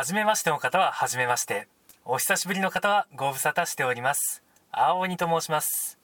[0.00, 1.66] 初めましての方は初めまして。
[2.04, 4.44] お久しぶりの方はご無沙汰しております。
[4.70, 5.98] 青鬼と申します。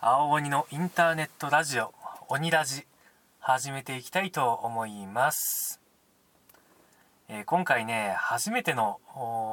[0.00, 1.92] 青鬼のインターネットラジオ
[2.28, 2.86] 鬼ラジ
[3.40, 5.82] 始めていきたいと思います。
[7.28, 8.98] えー、今回ね初めての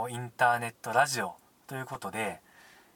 [0.09, 1.33] インターネットラジオ
[1.67, 2.39] ということで、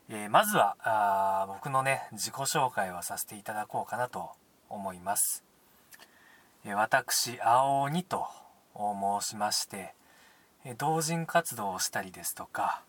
[0.07, 4.29] えー、まずはあ僕のね自己紹介をさせていただこうかなと
[4.69, 5.43] 思います、
[6.63, 8.25] えー、私青鬼と
[8.73, 9.93] 申しまして、
[10.73, 12.81] 同人活動をしたりですとか、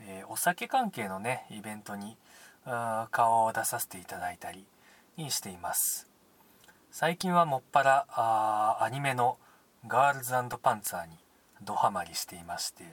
[0.00, 2.16] えお酒関係のねイベントに
[3.10, 4.66] 顔を出させていただいたり
[5.16, 6.06] にしています。
[6.90, 9.38] 最近はもっぱらあアニメの
[9.86, 11.12] ガールズパンツァーに
[11.62, 12.84] ドハマりしていまして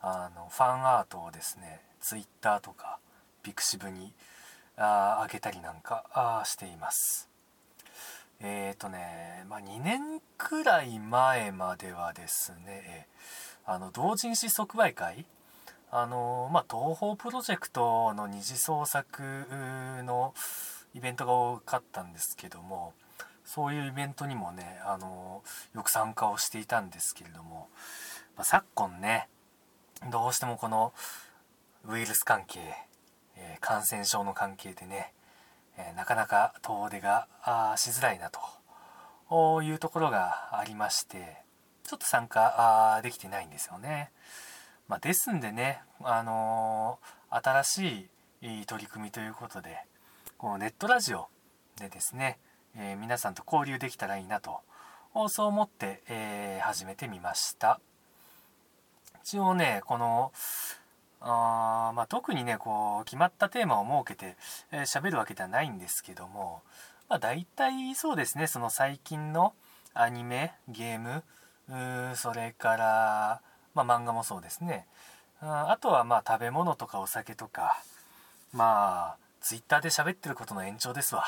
[0.00, 2.98] あのファンアートをですねツイッターとか
[3.42, 4.12] ピクシブに
[4.76, 7.33] あ上げたりなんかあしています。
[8.40, 13.06] えっ、ー、とね、まあ、2年くらい前まではですね
[13.64, 15.24] あの同人誌即売会
[15.96, 19.22] あのまあ、東宝プロジェクトの二次創作
[20.02, 20.34] の
[20.92, 22.94] イベントが多かったんですけども
[23.44, 27.68] そういうイベントにもね、あのよく参加をしていたんですけれども、
[28.36, 29.28] まあ、昨今ね
[30.10, 30.92] どうしてもこの
[31.88, 32.58] ウイルス関係、
[33.36, 35.12] えー、感染症の関係でね、
[35.76, 37.26] え、なかなか遠出が
[37.76, 41.42] しづらいなというところがありまして
[41.84, 44.10] ちょっと参加できてないんですよね。
[44.88, 48.08] まあ、ですんでね、あのー、新し
[48.42, 49.78] い取り組みということで
[50.36, 51.28] このネットラジオ
[51.78, 52.38] でですね
[52.76, 54.60] えー、皆さんと交流できたらいいなと
[55.28, 57.80] そう思って、えー、始めてみました
[59.22, 60.32] 一応ねこの
[61.26, 64.36] あまあ、特にねこう決まったテーマを設けて
[64.70, 66.60] 喋、えー、るわけではないんですけども、
[67.08, 69.54] まあ、大体そうですねその最近の
[69.94, 71.22] アニメゲーム
[72.16, 73.40] それから、
[73.74, 74.86] まあ、漫画もそうですね
[75.40, 77.82] ああとはまあ食べ物とかお酒とか
[78.52, 81.24] まあツイッターで喋ってることの延長ですわ。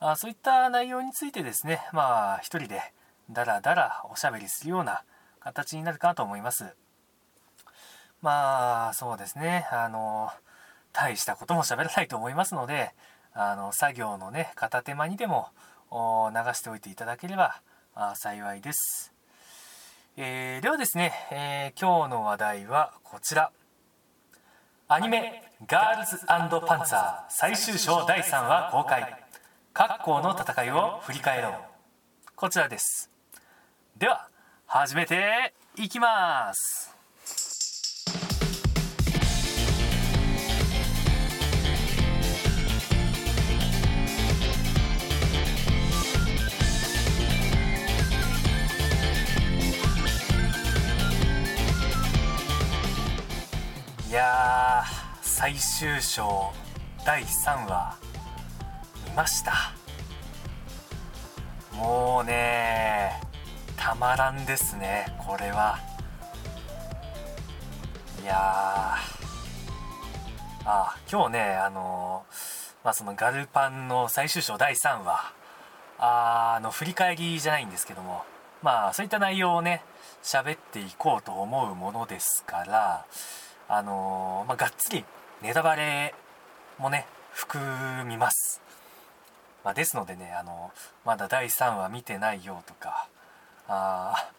[0.00, 2.80] あそういった内容についてですねまあ一人で
[3.30, 5.02] ダラダラおしゃべりするような
[5.40, 6.74] 形になるかと思います
[8.22, 9.66] まあそうですね。
[9.72, 10.30] あの
[10.92, 12.90] 大したことも喋らないと思いますので
[13.32, 15.48] あの作業のね片手間にでも
[15.90, 15.96] 流
[16.54, 17.60] しておいていただければ
[17.94, 19.12] あ幸いです、
[20.16, 23.50] えー、ではですね、えー、今日の話題はこちら。
[24.88, 29.24] アニメ「ガールズパンツァー」最終章第3話公開。
[29.72, 31.54] 各校の戦いを振り返ろう。
[32.34, 33.08] こちらです。
[33.96, 34.28] では
[34.66, 36.99] 始めていきます。
[55.40, 56.52] 最終章
[57.06, 57.96] 第3話
[59.06, 59.72] いました。
[61.74, 63.18] もうね
[63.74, 65.78] たまらんですねこれは。
[68.22, 68.36] いや
[70.66, 72.26] あ今日ねあの
[72.84, 75.32] まあそのガルパンの最終章第3話
[75.98, 78.24] あの振り返りじゃないんですけども
[78.62, 79.80] まあそういった内容をね
[80.22, 83.06] 喋っていこうと思うものですから
[83.72, 85.04] あのまあ、がっつり
[85.42, 86.14] ネタバレ
[86.78, 88.60] もね含みます。
[89.64, 90.70] まあ、ですのでねあの
[91.04, 93.08] まだ第3話見てないよとか
[93.68, 94.30] あ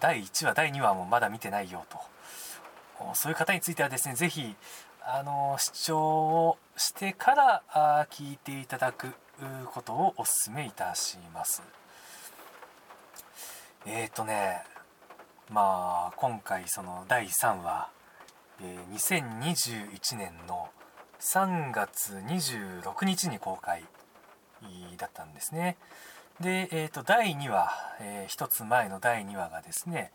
[0.00, 1.98] 第1話第2話もまだ見てないよと。
[3.14, 4.54] そういう方についてはですね是非
[5.04, 9.12] あの視聴をしてからあ聞いていただく
[9.72, 11.62] ことをお勧めいたします。
[13.86, 14.62] えっ、ー、とね
[15.50, 17.88] まあ今回その第3話、
[18.60, 20.68] え、2021年の
[21.20, 23.84] 3月26日に公開
[24.96, 25.76] だったんですね。
[26.40, 27.70] で、えー、と第2話、
[28.00, 30.12] えー、1つ前の第2話がですね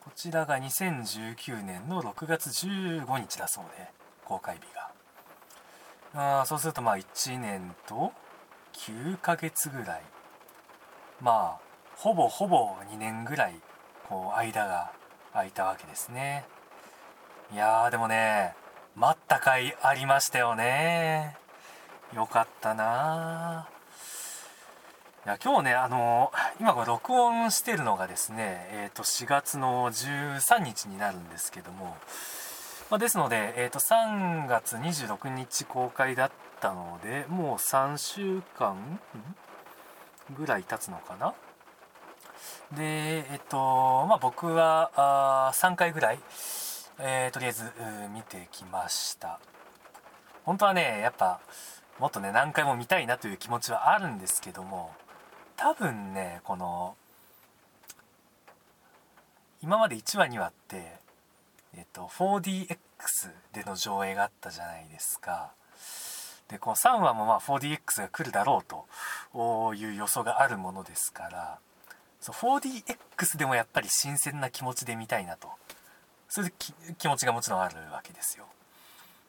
[0.00, 3.90] こちらが2019年の6月15日だそうで
[4.24, 6.40] 公開日が。
[6.40, 8.12] あそうするとまあ1年と
[8.72, 10.02] 9ヶ月ぐらい。
[11.20, 13.60] まあほぼほぼ2年ぐらい
[14.08, 14.92] こう間が
[15.32, 16.46] 空いたわけですね。
[17.52, 18.54] いやーでもね
[18.94, 21.36] 待った甲斐ありましたよね。
[22.14, 23.68] よかったな。
[25.24, 31.96] いや今日ね、あの、今これ録音してるのがですね、えー、と4月の13日になるんですけども、
[32.90, 36.30] まあ、ですので、えー、と3月26日公開だっ
[36.60, 38.98] たのでもう3週間
[40.36, 41.34] ぐらい経つのかな。
[42.76, 46.18] でえっとまあ僕はあ3回ぐらい、
[47.00, 47.64] えー、とりあえず
[48.12, 49.38] 見てきました。
[50.44, 51.40] 本当はねやっぱ
[51.98, 54.92] もっとね何回も見たいなという気持ちはあるんですけども
[55.56, 56.96] 多分ねこの
[59.62, 60.96] 今まで1話2話って
[61.76, 62.76] えっと 4DX
[63.52, 65.52] での上映があったじゃないですか。
[66.48, 68.64] でこの3話もまあ 4DX が来るだろう
[69.36, 71.58] という予想があるものですから
[72.20, 75.48] そう 4DX でもやっぱり新鮮な気持ちで見たいなと。
[76.28, 76.52] そういう
[76.98, 78.46] 気持ちがもちろんあるわけですよ。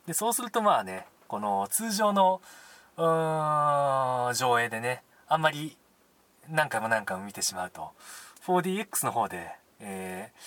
[0.08, 2.42] でそうするとまあねこの通常の
[2.98, 5.78] 上映でねあんまり
[6.50, 7.92] 何回も何回も見てしまうと。
[8.46, 10.40] 4DX の方で、えー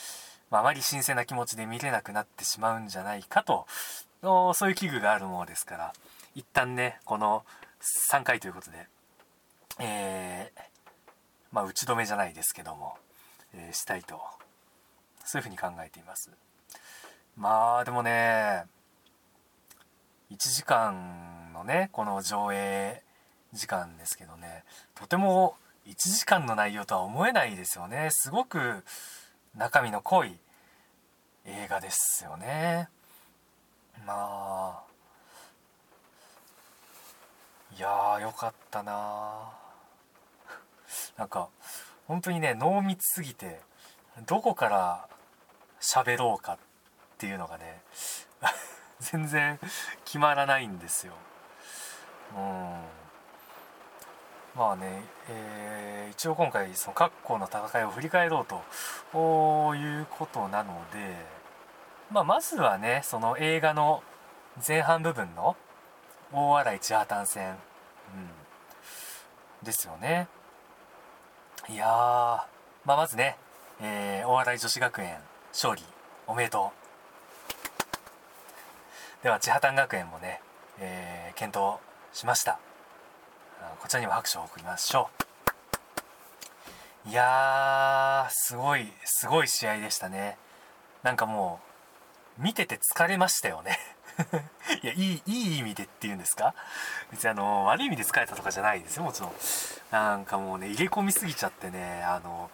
[0.50, 3.66] まあ、まり新鮮な気持ちで見れなくなってしまうんじゃないかと。
[4.22, 5.92] そういう危惧があるものですから
[6.36, 7.44] 一旦ねこの
[8.12, 8.86] 3回ということで
[9.80, 10.60] えー、
[11.50, 12.94] まあ打ち止めじゃないですけども、
[13.54, 14.20] えー、したいと
[15.24, 16.30] そういうふうに考えています。
[17.36, 18.64] まあでもね
[20.30, 23.02] 1時間のねこの上映
[23.52, 24.64] 時間ですけどね
[24.94, 28.08] とても1時間の内容とは思えないですよね。
[28.10, 28.84] すごく
[29.56, 30.38] 中身の濃い
[31.44, 32.88] 映画ですよね。
[34.06, 34.82] まあ
[37.76, 39.50] いやーよかったな
[41.16, 41.48] なんか
[42.06, 43.60] 本当にね濃密すぎて
[44.26, 45.08] どこから
[45.80, 46.58] 喋ろうかっ
[47.18, 47.82] ていうのがね
[49.00, 49.58] 全然
[50.04, 51.14] 決まらないんですよ。
[52.36, 52.82] うん。
[54.54, 61.16] まあね、えー、一応今回その各校の戦いを振り返ろうということなので、
[62.10, 64.02] まあ、まずはねその映画の
[64.66, 65.56] 前半部分の
[66.32, 67.58] 大洗千波単戦、うん、
[69.64, 70.28] ですよね。
[71.68, 71.86] いや
[72.84, 73.36] まあ、まずね、
[73.82, 75.16] えー、大洗女子学園
[75.52, 75.82] 勝利
[76.26, 76.72] おめでと
[79.20, 79.24] う。
[79.24, 80.40] では千波単学園もね、
[80.78, 81.78] えー、検討
[82.16, 82.58] しました。
[83.80, 85.10] こちらにも拍手を送りましょ
[87.06, 87.10] う。
[87.10, 90.38] いやすごいすごい試合でしたね。
[91.02, 91.60] なんかも
[92.38, 93.78] う見てて疲れましたよね。
[94.82, 96.54] いやいいいい意味でっていうんですか？
[97.10, 99.32] 別にあの悪い意味で疲れたとかじゃないですよもちろん。
[99.90, 102.50] なんかもうね入れ込みすぎちゃってねあの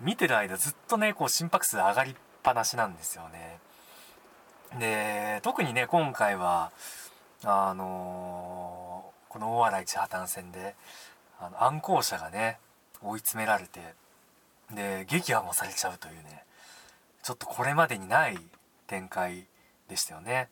[0.00, 3.58] 見てる間ずっとねこう心拍数上がりっぱなしなんですよね
[4.78, 6.72] で特にね今回は
[7.44, 10.74] あのー、この大洗一破綻戦で
[11.40, 12.58] あの暗号者がね
[13.02, 13.80] 追い詰められて
[14.74, 16.44] で撃破もされちゃうというね
[17.22, 18.38] ちょっとこれまでにない
[18.86, 19.46] 展開
[19.88, 20.48] でしたよね。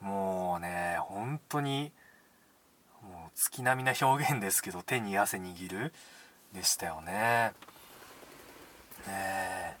[0.00, 1.90] もうね本当に
[3.02, 5.92] もう月並みな表現ですけど手に汗握る
[6.52, 7.52] でしたよね。
[9.06, 9.76] ね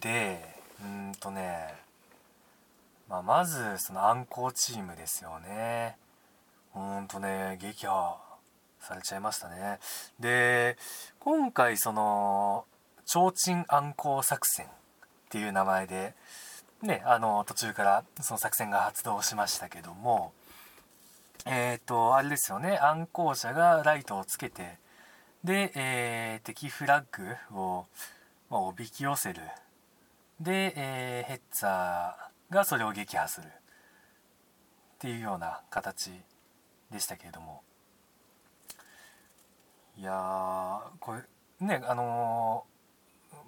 [0.00, 0.40] で
[0.82, 1.74] うんとね、
[3.08, 5.96] まあ、まずその暗号チームですよね。
[6.72, 8.16] ほんとね撃破
[8.80, 9.78] されちゃいましたね。
[10.18, 10.76] で
[11.18, 12.64] 今回その
[13.04, 14.68] 提灯暗号作戦っ
[15.28, 16.14] ていう名前で
[16.82, 20.32] ね、あの途中からその作戦が発動しましたけども
[21.44, 24.78] えっ、ー、とあれですよね暗号者がライトをつけて
[25.44, 27.04] で、えー、敵フラッ
[27.50, 27.86] グを、
[28.50, 29.40] まあ、おびき寄せる。
[30.40, 33.46] で、えー、ヘッツァーがそれを撃破する。
[33.46, 33.50] っ
[34.98, 36.10] ていうような形
[36.90, 37.62] でしたけれども。
[39.96, 41.20] いやこれ
[41.66, 42.64] ねあの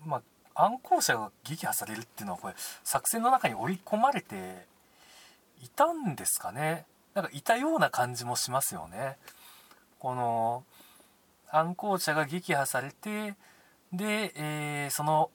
[0.04, 0.22] ー、ま
[0.54, 2.54] あ暗号者が撃破されるっていうのはこれ
[2.84, 4.66] 作戦の中に織り込まれて
[5.62, 6.84] いたんですかね。
[7.14, 9.16] なんかいたような感じもしますよね。
[9.98, 10.64] この
[11.50, 13.34] 暗号者が撃破されて
[13.92, 15.30] で、えー、その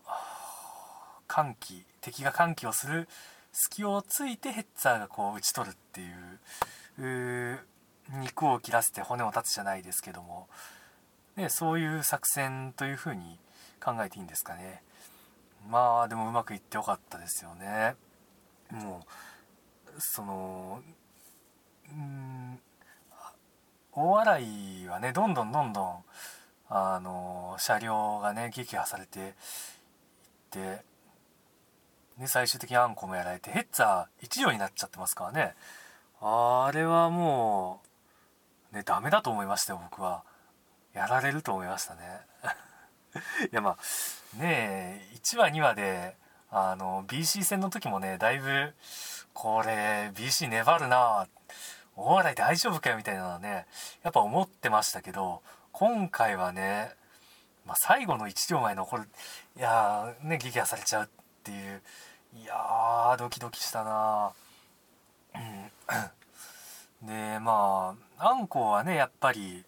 [1.28, 3.08] 歓喜敵が歓喜をする
[3.52, 7.60] 隙をついてヘッツァーがこう打ち取るっていう
[8.22, 10.48] 肉を切らせて骨を断つじゃないですけども、
[11.36, 13.40] ね、そういう作戦というふうに
[13.84, 14.82] 考えていいんですかね。
[15.70, 17.96] まあでもうまくいってよかったですよね
[18.72, 19.06] も
[19.86, 20.82] うその
[21.92, 22.60] うん
[23.92, 26.04] 大洗はねどんどんどんどん
[26.70, 29.34] あの車両がね撃破されていっ
[30.52, 30.60] て
[32.18, 35.56] ね最終的にあんこもやられてヘッツァー1両になっちゃってますからね。
[36.20, 37.82] あれはも
[38.74, 40.24] うねダメだと思いましたよ僕は。
[40.94, 42.02] やられると思いましたね。
[43.52, 46.18] いやまあねえ1話2話で
[46.50, 48.74] あの BC 戦の時もねだいぶ
[49.34, 51.28] これ BC 粘るな
[51.96, 53.68] 大洗大丈夫かよみたいなのはね
[54.04, 55.42] やっぱ思ってましたけど
[55.80, 56.90] 今回はね
[57.64, 59.04] まあ、最後の1秒前残る
[59.56, 61.08] いやーね撃破されちゃうっ
[61.44, 61.82] ていう
[62.42, 64.32] いやードキドキしたな。
[65.36, 67.08] うん。
[67.08, 69.66] でまあアンコウはねやっぱり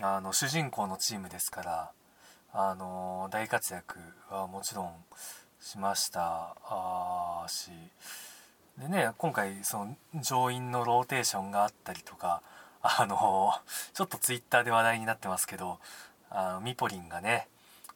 [0.00, 1.90] あの主人公のチームですから
[2.52, 4.90] あの大活躍はもちろん
[5.60, 6.56] しました。
[6.64, 7.70] あし。
[8.76, 12.42] でね今回その乗員のローテーションがあったりとか
[12.98, 13.52] あの
[13.94, 15.78] ちょっとツイッターで話題になってますけど
[16.30, 17.48] あのミポリンがね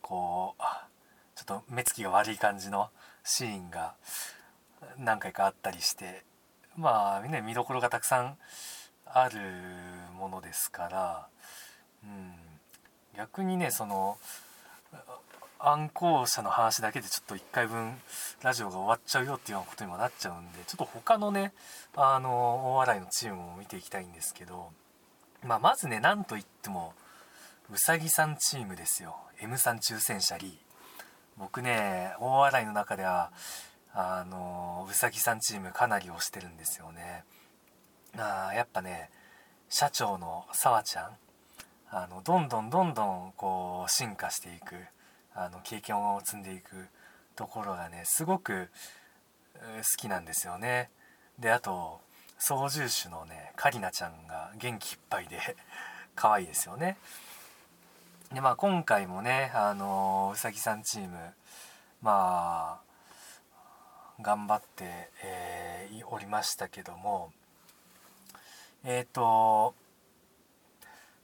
[0.03, 0.63] こう
[1.37, 2.89] ちょっと目つきが悪い感じの
[3.23, 3.95] シーンが
[4.99, 6.25] 何回かあったりして
[6.77, 8.37] まあね見どころがたくさん
[9.07, 9.39] ある
[10.19, 11.27] ものですから、
[12.05, 12.33] うん、
[13.17, 14.19] 逆にねその
[15.59, 17.95] 暗号者の話だけでちょっと1回分
[18.43, 21.53] ラジオが終わっちゃうよっていうようなことにもなっちゃうんでちょっと他のね
[21.97, 24.71] あの大笑いのチームも見ていきたいんですけど、
[25.45, 26.93] まあ、まずねなんといっても
[27.73, 29.17] うさぎさんチームですよ。
[29.41, 30.53] M さん抽選車リー。
[31.39, 33.31] 僕ね大笑いの中では
[33.95, 37.25] あのうさぎさんチームかなり推してるんですよね。
[38.19, 39.11] あやっぱね
[39.69, 41.11] 社長のさわちゃん
[41.91, 44.75] あのどんどんどんどんこう進化していく
[45.35, 46.89] あの経験を積んでいく
[47.35, 48.69] ところがねすごく
[49.55, 49.61] 好
[49.97, 50.91] きなんですよね。
[51.39, 52.01] であと
[52.41, 55.39] 操縦手のねカリナちゃんが元気いっぱいで
[56.17, 56.97] 可愛いですよね。
[58.33, 61.35] でまあ今回もねあのうさぎさんチーム
[62.01, 62.81] ま
[64.19, 67.31] あ頑張って、えー、おりましたけども
[68.85, 69.75] えっ、ー、と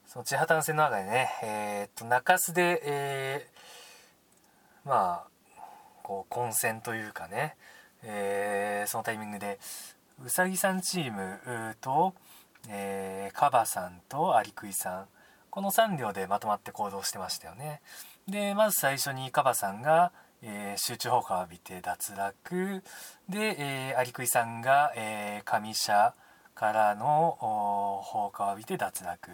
[0.07, 3.51] その千畑線の中でねえっ、ー、と中洲で、え
[4.85, 5.29] まあ
[6.03, 7.57] こう混戦というかね、
[8.03, 9.59] えー、そのタイミングで
[10.25, 12.15] うさぎさんチームと、
[12.69, 15.07] えー、カバさんとアリクイさん。
[15.51, 17.83] この3両でまとまって行動してましたよね。
[18.27, 22.83] でまず最初にカバさんが、えー、集中砲火を浴びて脱落。
[23.29, 26.15] で、えー、アリクイさんが、えー、上車
[26.55, 29.31] からの砲火を浴びて脱落。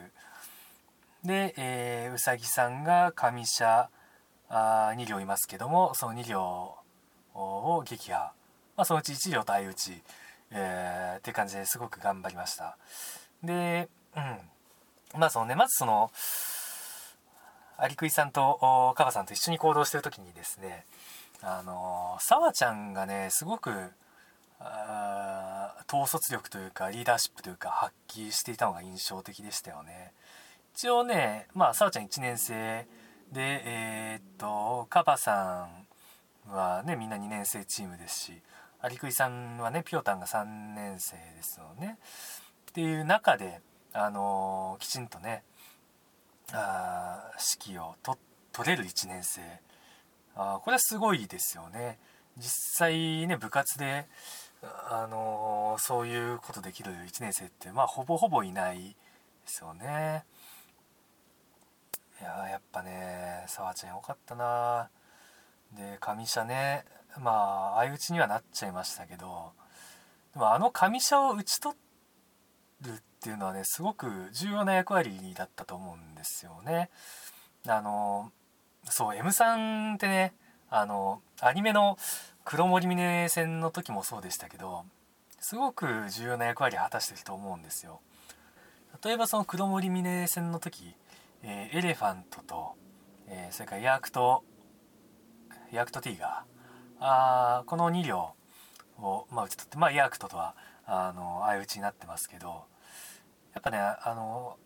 [1.24, 3.88] で、えー、うさぎさんが上車
[4.48, 6.74] あ2両いますけどもその2両
[7.34, 8.32] を撃破、
[8.76, 10.02] まあ、そのうち1両と相打ち、
[10.52, 12.76] えー、っていう感じですごく頑張りました。
[13.42, 15.18] でうん。
[15.18, 16.10] まあそのねまずその
[17.76, 20.84] アリクイさんとカバさんと一緒に行動してる時にですね
[21.42, 23.70] あのサワちゃんがねすごく
[25.88, 30.12] 統率力というかリーダーシップというか発揮していたのが印象的でしたよね。
[30.74, 32.86] 一応ねまあサワちゃん1年生
[33.32, 35.68] でえー、っとカバさ
[36.48, 38.32] んはねみんな2年生チームですし
[38.84, 41.98] アリクイさんはねピオタンが3年生ですよね。
[42.70, 43.60] っていう中で
[43.92, 45.44] あのー、きちんとね
[46.52, 47.30] あ
[47.64, 48.18] 指揮をと
[48.52, 49.40] 取れる1年生。
[50.34, 52.00] あこれはすごいですよね。
[52.36, 52.44] 実
[52.76, 54.06] 際ね部活で
[54.90, 58.94] あのー、そういうことできる1年生ってまあほぼほぼいないで
[59.46, 60.24] すよね。
[62.20, 64.88] いややっぱね沢ちゃんよかったな。
[65.72, 66.84] で上車ね
[67.18, 69.52] まあ相打ちにはなっちゃいましたけど
[70.32, 71.76] でもあの上車を打ち取
[72.82, 76.90] るっていうのはねすごく重要な役割だったと思うんですよね。
[77.66, 78.32] あの
[78.84, 80.34] そう M さんってね
[80.68, 81.96] あのアニメの
[82.44, 84.84] 黒森峰戦の時もそうでしたけど
[85.38, 88.00] すごく重要な役割を果たしてると思うんですよ。
[89.04, 90.94] 例えばその黒森峰戦の時
[91.44, 92.74] えー、エレファントと、
[93.26, 94.44] えー、それからヤークト
[95.72, 96.61] ヤークトティーガー。
[97.04, 98.32] あこの2両
[99.00, 100.54] を、まあ、打ち取って、まあ、ヤークトとは
[100.86, 102.64] あの相打ちになってますけど
[103.54, 104.56] やっぱねあの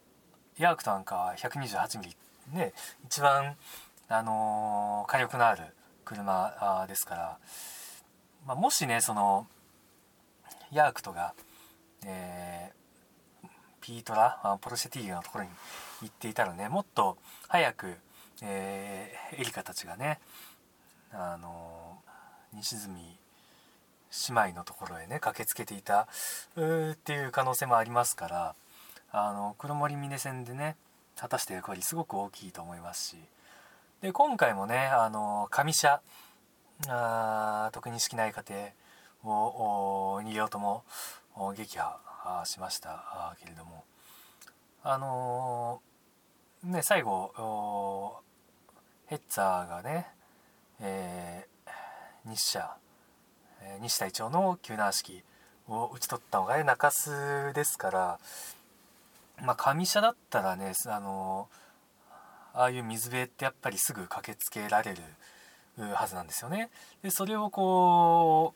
[0.59, 2.15] ヤークトなんかは 128mm
[2.53, 2.73] ね
[3.07, 3.57] 一番
[4.09, 5.65] あの火力のある
[6.05, 7.39] 車ですから、
[8.47, 9.47] まあ、もしねその
[10.73, 11.35] ヤークトが、
[12.05, 13.49] えー、
[13.81, 15.51] ピートラポルシェティーガのところに
[16.03, 17.17] 言っていたらねもっと
[17.49, 17.95] 早く、
[18.43, 20.21] えー、エリカたちがね
[21.13, 21.96] あの
[22.57, 28.55] 西住姉妹のところへね駆けつけていたっていう可能性もありますから
[29.13, 30.77] あの黒森峰戦でね
[31.17, 33.17] 果たして役割すごく大きいと思いますし。
[34.03, 36.01] で今回もねあの上社
[36.89, 38.45] あ特に式内家
[39.25, 40.85] 庭を2両とも
[41.57, 43.85] 撃破しましたけれども。
[44.89, 48.23] あのー、ね最後
[49.07, 50.07] ヘッツァーがね、
[50.81, 51.56] えー、
[52.27, 52.77] 日社、
[53.63, 55.23] えー、西隊長の救難式
[55.69, 58.19] を打ち取ったのが、ね、中洲ですから
[59.43, 61.49] まあ上社だったらねあの
[62.55, 66.71] ああいう水辺ってやっぱりすぐ駆けつけられるはずなんですよね。
[67.03, 68.55] でそれをこ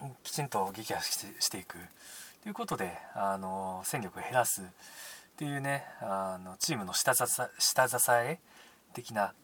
[0.00, 1.76] うきちんと撃破していく
[2.42, 4.64] ということであの戦力を減らすっ
[5.36, 7.24] ていうねあのチームの下支
[7.58, 8.38] 下支え
[8.94, 9.34] 的な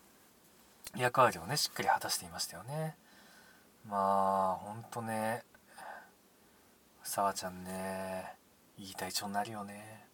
[0.97, 2.95] 役割をねしっかり果たしていましたよね。
[3.89, 5.43] まあほんとね。
[7.03, 8.25] さわちゃんね
[8.79, 10.07] いい体調になるよね。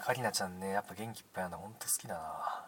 [0.00, 2.64] かりなちゃんねやっぱ元気いっぱいなのほんと好きだな。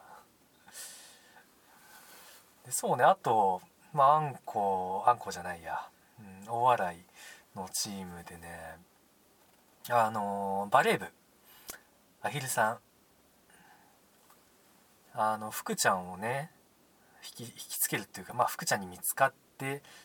[2.67, 5.81] でそうねあとまああんこあんこじゃないや、
[6.19, 6.95] うん、大洗
[7.55, 8.79] のチームでね。
[9.91, 11.07] あのバレー部。
[12.23, 12.79] アヒルさん。
[15.15, 16.51] あの福ちゃんをね
[17.39, 19.44] 引き引きつけるっていうかまあ福ちゃんに見つかって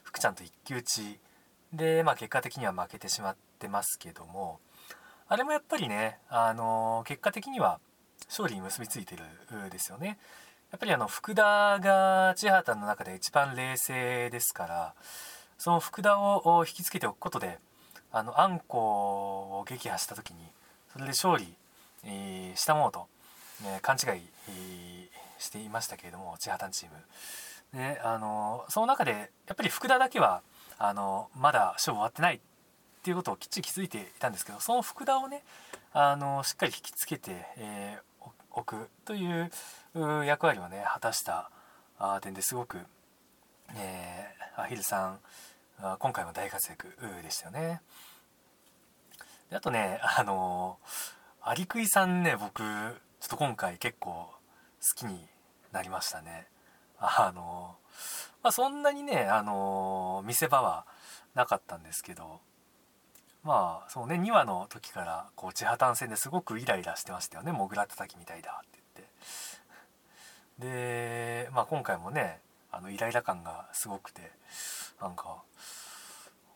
[0.03, 1.20] 福ちゃんと一騎打ち
[1.74, 4.60] でまあ結果的には負けてしまってますけども
[5.27, 7.79] あれもやっぱりね、あの結果的には
[8.29, 9.24] 勝利に結びついてる
[9.70, 10.18] ですよね。
[10.72, 14.94] やっぱりあの福田が千畑の中で一番冷静ですから
[15.58, 17.60] その福田を引きつけておくことで
[18.12, 18.79] あのあんこ
[19.60, 20.39] を撃破した時に
[20.91, 21.53] それで勝利、
[22.06, 23.08] えー、したものと、
[23.63, 24.22] ね、勘違い、
[25.38, 26.96] していましたけれども千畑チーム。
[27.73, 30.41] であのその中でやっぱり福田だけは
[30.77, 32.39] あのまだ勝負終わってないっ
[33.03, 35.43] ていうことをきっちり気づいていたんですけどその福田をね
[35.93, 39.51] あのしっかり引きつけて、えー、おくという
[40.25, 41.51] 役割をね果たした
[42.21, 42.77] 点ですごく、
[43.75, 45.19] えー、アヒルさん
[45.99, 46.88] 今回も大活躍
[47.23, 47.81] でしたよね。
[49.49, 50.77] であとねあの
[51.41, 52.67] アリクイさんね僕ちょ
[53.25, 54.31] っと今回結構好
[54.95, 55.27] きに
[55.71, 56.47] なりましたね。
[57.00, 57.75] あの
[58.41, 60.86] まあ、そんなにねあの見せ場は
[61.36, 62.39] なかったんですけど
[63.44, 69.10] まあそうね2話の時からこう地破綻戦ですごくイライラしてましたよね「モグラ叩きみたいだ」って言って。
[70.60, 72.41] で、まあ、今回もね
[72.72, 74.32] あのイライラ感がすごくて
[75.01, 75.41] なんか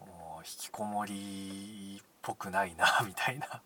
[0.02, 3.62] 引きこもりっぽくないなみたいな。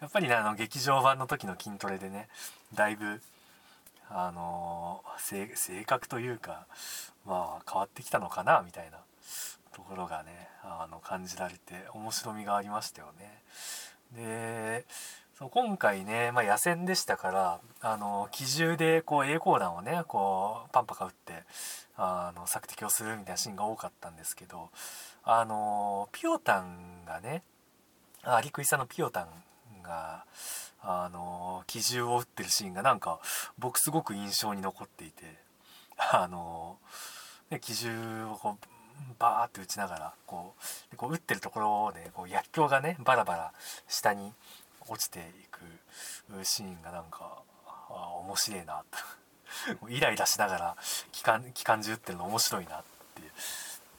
[0.00, 2.28] やっぱりねあの劇場版の時の筋トレでね
[2.72, 3.20] だいぶ
[4.14, 5.48] あの性
[5.84, 6.66] 格というか
[7.26, 8.98] まあ変わってきたのかなみたいな
[9.74, 13.42] ところがねあの感じられて面白みがありましたよね。
[14.14, 14.84] で
[15.38, 21.44] そう今回ね、まあ、野戦でしたからあの機銃でこう栄光弾をねこうパンパカ打って
[21.96, 24.68] あの索敵をするみたいなシーンが多かったんですけど
[25.24, 27.42] あのピオタンがね
[28.22, 29.26] あリクイさんのピオタン
[29.82, 30.24] が
[30.82, 33.20] あの機銃を撃ってるシーンがなんか
[33.58, 35.24] 僕すごく印象に残っていて
[35.96, 36.76] あの
[37.50, 37.90] ね機銃
[38.24, 38.66] をこう
[39.18, 40.54] バーって打ちながらこ
[40.92, 43.52] うこう打ってるところでこう薬莢がねバラバラ
[43.88, 44.32] 下に
[44.88, 45.60] 落ちていく
[46.44, 47.42] シーンがなんか
[47.90, 48.82] あ面白いな
[49.80, 50.76] と イライラしながら
[51.12, 52.82] 機関機関銃打ってるの面白いなっ
[53.14, 53.22] て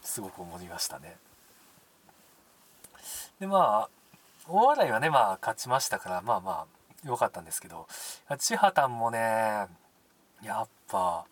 [0.01, 1.17] すごく思いましたね。
[3.39, 4.02] でまあ
[4.47, 6.65] 大洗はねまあ勝ちましたからまあまあ
[7.05, 7.87] 良かったんですけど。
[8.39, 9.67] 千畑もね
[10.41, 11.25] やっぱ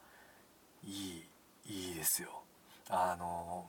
[0.86, 1.26] いい
[1.66, 2.42] いいですよ。
[2.90, 3.66] あの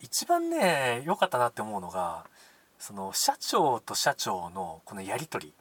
[0.00, 2.26] 一番ね良かったなって思うのが
[2.78, 5.52] その社長と社長のこのやり取り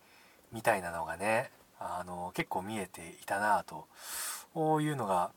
[0.52, 3.88] みたいなのがねあの結構見えていたなと。
[4.56, 5.32] こういうのが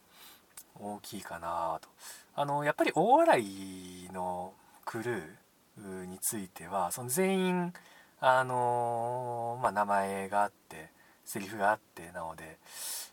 [0.79, 1.89] 大きいかなと。
[2.37, 4.53] あのやっぱり大洗の
[4.85, 5.23] クルー
[6.07, 7.73] についてはその全員
[8.21, 10.91] あのまあ、名前があって
[11.25, 12.59] セリフがあってなので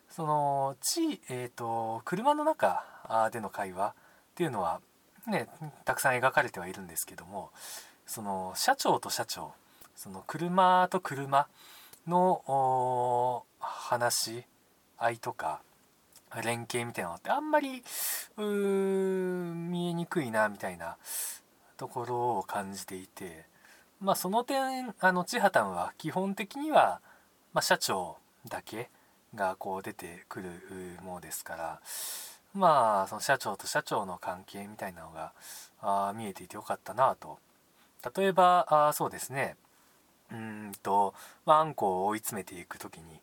[0.10, 2.84] その地、えーと車の中
[3.32, 3.94] での会話っ
[4.36, 4.82] ていうのは
[5.28, 5.48] ね
[5.84, 7.52] たくさん描かれてはいるんですけども
[8.08, 9.54] その社長と社長
[9.96, 11.48] その車と車
[12.08, 14.44] の話し
[14.98, 15.62] 合いとか
[16.44, 17.84] 連携みたいなのってあんまり
[18.38, 20.98] 見えにくいなみたいな
[21.78, 23.46] ところを感じていて
[24.00, 27.00] まあその点あの千畑は基本的には、
[27.54, 28.90] まあ、社長だけ
[29.34, 30.50] がこう出てくる
[31.04, 31.82] ものですから
[32.54, 35.34] まあその社長と社長の関係みたいなのが
[35.82, 37.38] あ見えていてよかったなと。
[38.16, 39.56] 例えばあそうですね。
[40.32, 41.14] うんと、
[41.46, 43.20] まあ、あんこを追い詰めていく時に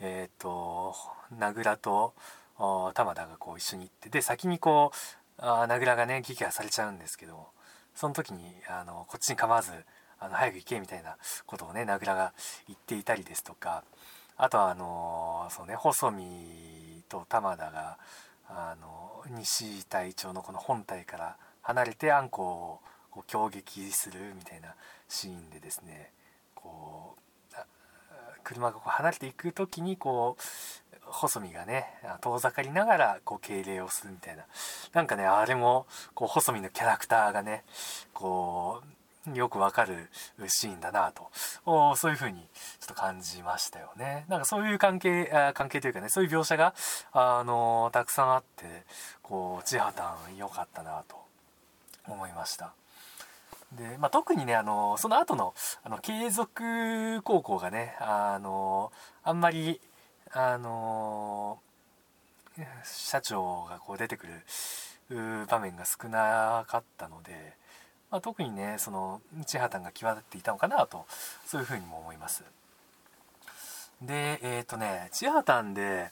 [0.00, 0.94] えっ、ー、と
[1.38, 2.12] 名倉と
[2.94, 4.96] 玉田がこう一緒に行ってで先にこう
[5.38, 7.46] あ名倉がね撃破されちゃうんですけど
[7.94, 9.72] その時にあのこっちに構わず
[10.18, 12.32] あの早く行けみたいなことをね名倉が
[12.68, 13.84] 言っていたりですとか
[14.36, 17.98] あとはあのそうね細見と玉田が
[18.48, 24.74] あの西隊長のこの本体から離れてあんこをこう攻撃するみたいな
[25.08, 26.10] シーンでですね
[26.54, 27.22] こう
[28.42, 30.42] 車がこう離れていく時にこう
[31.12, 31.86] 細身がね
[32.20, 34.44] 遠ざかりながらこう敬礼をするみたいな。
[34.92, 37.64] なんかねあれもこう細身のキャラクターがね
[38.12, 40.08] こうよくわかる
[40.48, 41.30] シーンだなと。
[41.64, 42.40] おそういう風に
[42.80, 44.24] ちょっと感じましたよね。
[44.28, 46.74] なんかそういう関係あ関係というかねそういう描写が
[47.12, 48.84] あのたくさんあって
[49.22, 51.16] こう千葉たん良かったなと
[52.08, 52.72] 思いました。
[53.76, 59.80] で、まあ、特にねあのその後のあの継続高校がねあのあんまり
[60.34, 61.58] あの
[62.84, 67.54] 社長がこう出てくる場面が少なかったので、
[68.10, 71.04] まあ、特にねその千畑が際立っていたのかなと
[71.46, 72.44] そういうふうにも思います。
[74.00, 76.10] でえっ、ー、とね千畑で、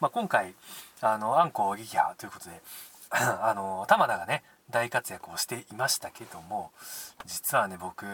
[0.00, 0.54] まあ、今回
[1.00, 2.60] あのあんこ撃破ということで
[3.10, 6.72] あの玉田がね大活躍をしていましたけども
[7.24, 8.04] 実はね僕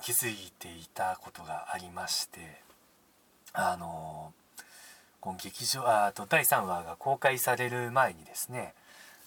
[0.00, 2.65] 気づいていたことがありまして
[3.58, 4.32] あの
[5.20, 8.74] この劇場あと第3話が公開される前にですね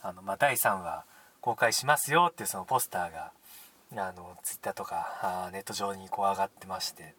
[0.01, 1.03] あの、まあ、第3話
[1.41, 3.31] 公開しますよってそのポスターが
[3.97, 7.15] あのツイッターとかあネット上にこう上がってまして。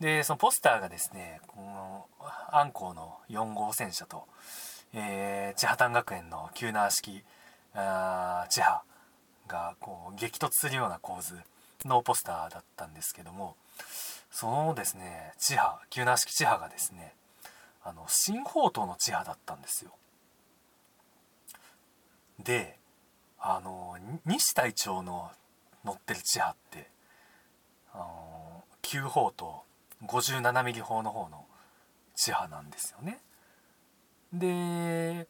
[0.00, 2.06] でそのポスターがですねこの
[2.50, 4.24] アンコウの4号戦車と、
[4.92, 7.22] えー、千葉丹学園の急な式
[7.72, 8.82] あ千葉
[9.46, 11.36] がこう激突するような構図
[11.84, 13.54] のポスターだったんですけども
[14.32, 15.34] そのですね。
[15.38, 17.14] 千葉急な式千葉がですね
[17.84, 19.92] あの新宝刀の千葉だったんですよ。
[22.38, 22.78] で
[23.38, 25.30] あの西隊長の
[25.84, 26.88] 乗ってる千葉って
[27.92, 29.64] あの旧砲と
[30.06, 31.44] 57mm 砲の方の
[32.14, 33.20] 千葉なんですよね。
[34.32, 35.28] で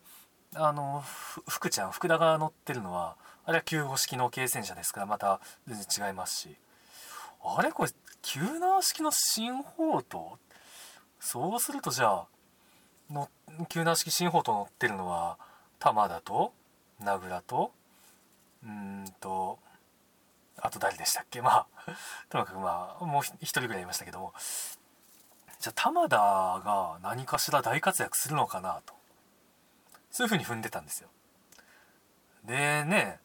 [0.55, 1.03] あの
[1.49, 6.57] 福ちゃん福田が乗ってるのはあれは旧号式の軽戦車ですからまた全然違いますし。
[7.44, 7.90] あれこれ
[8.22, 10.38] 急な式の新宝刀
[11.20, 12.26] そうするとじゃあ
[13.11, 13.28] の
[13.68, 15.38] 急な式新宝刀乗ってるのは
[15.78, 16.52] 玉田と
[17.00, 17.72] 名倉と
[18.64, 19.59] うんと
[20.61, 21.42] あと誰でしたっけ？
[21.42, 21.66] まあ
[22.28, 24.33] とにかくまあもう一人ぐらいいましたけども。
[25.59, 28.94] じゃあ玉田が何かしら大活躍するのかなと。
[30.11, 31.09] そういうふうに踏んでたんですよ。
[32.44, 33.20] でね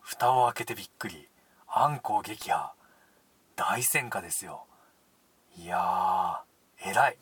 [0.00, 1.28] 蓋を開けてびっくり。
[1.66, 2.72] あんこ撃破。
[3.56, 4.64] 大戦果ですよ。
[5.56, 7.16] いやー偉い。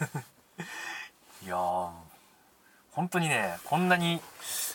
[1.44, 1.90] いやー
[2.92, 4.20] 本当にねこんなに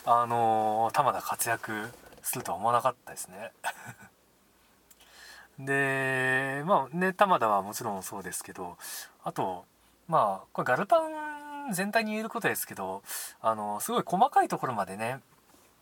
[0.04, 3.52] あのー、玉田活躍するとは思わなかったですね。
[5.58, 8.76] でまあね玉田はもちろんそうですけど
[9.24, 9.64] あと
[10.08, 13.02] まあこれガルパン全体に言えることですけど
[13.40, 15.20] あのすごい細かいところまでね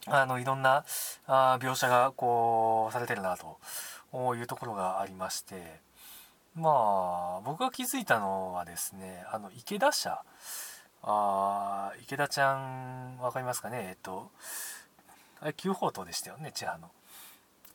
[0.06, 0.84] あのいろんな
[1.26, 3.58] あ描写がこうされてるなと
[4.36, 5.80] いうところがありまして
[6.54, 6.70] ま
[7.38, 10.22] あ僕が気づいたのはですねあの池田社
[11.02, 13.86] あ池田ちゃん分かりますかね？
[13.90, 14.30] えっと
[15.40, 16.90] あれ急宝刀でしたよね千葉の。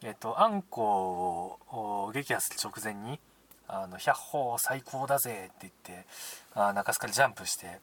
[0.02, 3.20] えっとあんこを撃破する直前に
[3.68, 6.08] 「あの百歩最高だぜ」って言って
[6.56, 7.82] あ中洲からジャンプして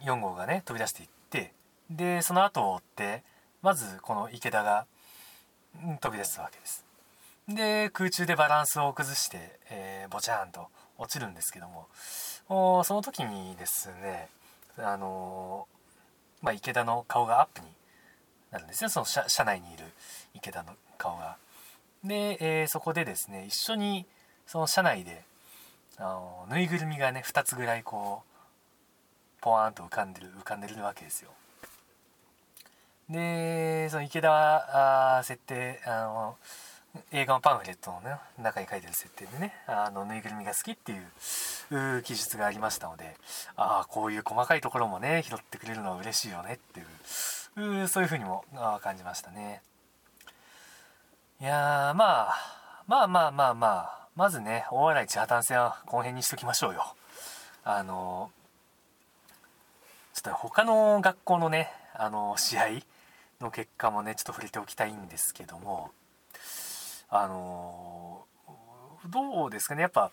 [0.00, 1.54] 4号がね飛び出していって
[1.88, 3.22] でその後を追って
[3.62, 4.86] まずこの池田が
[6.00, 6.84] 飛び出すわけです。
[7.48, 11.86] で空中でバランスを崩して、えー、ボチャーンと落ちるんですけども
[12.48, 14.28] おその時にですね
[14.78, 17.66] あのー、まあ、池田の顔がアップに
[18.50, 19.84] なるんですねその車車内にいる
[20.34, 21.36] 池田の顔が。
[22.02, 24.06] で、えー、そこでですね一緒に
[24.46, 25.22] その車内で
[25.98, 31.30] あのぬいぐるみがね2つぐらいこうポワーンと浮かんでる浮かんでるわけですよ。
[33.08, 36.36] でその池田はあ設定あの
[37.12, 40.96] 映画のパンフレットの、ね、中に書いてる設定でねあのぬいぐるみが好きってい
[41.98, 43.16] う記述がありましたので
[43.56, 48.44] ああこういう細かいところもね拾ってくれるのは嬉しいよねっていうそういうふうにも
[48.82, 49.62] 感じましたね。
[51.40, 52.34] いやまあ
[52.86, 56.94] まあまあまあまあまずね大洗地破綻戦はこの辺にしときましょうよ。
[57.64, 58.30] あの
[60.14, 62.68] ちょっと他の学校のねあの試合
[63.40, 65.90] の結果もねちょっと触れておきたいんですけども
[67.08, 68.24] あの
[69.10, 69.82] どうですかね。
[69.82, 70.10] やっぱ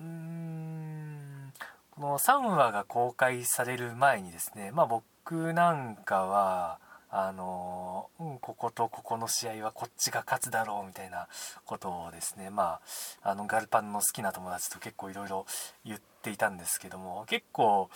[0.00, 1.52] うん
[1.90, 6.78] この3話が公開される前にですねまあ僕なんかは
[7.10, 11.26] あのうん、こことここの試合はこっちが勝つだろうみたいな
[11.64, 12.80] ことをですねま
[13.22, 15.46] ああのガルパンの好きな友達と結構いろいろ
[15.86, 17.88] 言っていたんですけども結構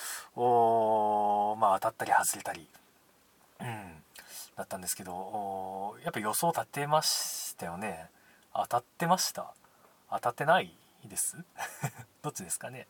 [1.60, 2.66] まあ当たったり外れたり、
[4.56, 8.08] だったんですけどやっぱ予想立てましたよね。
[8.54, 9.54] 当たってました。
[10.10, 11.36] 当たってないです？
[12.22, 12.86] どっちですかね。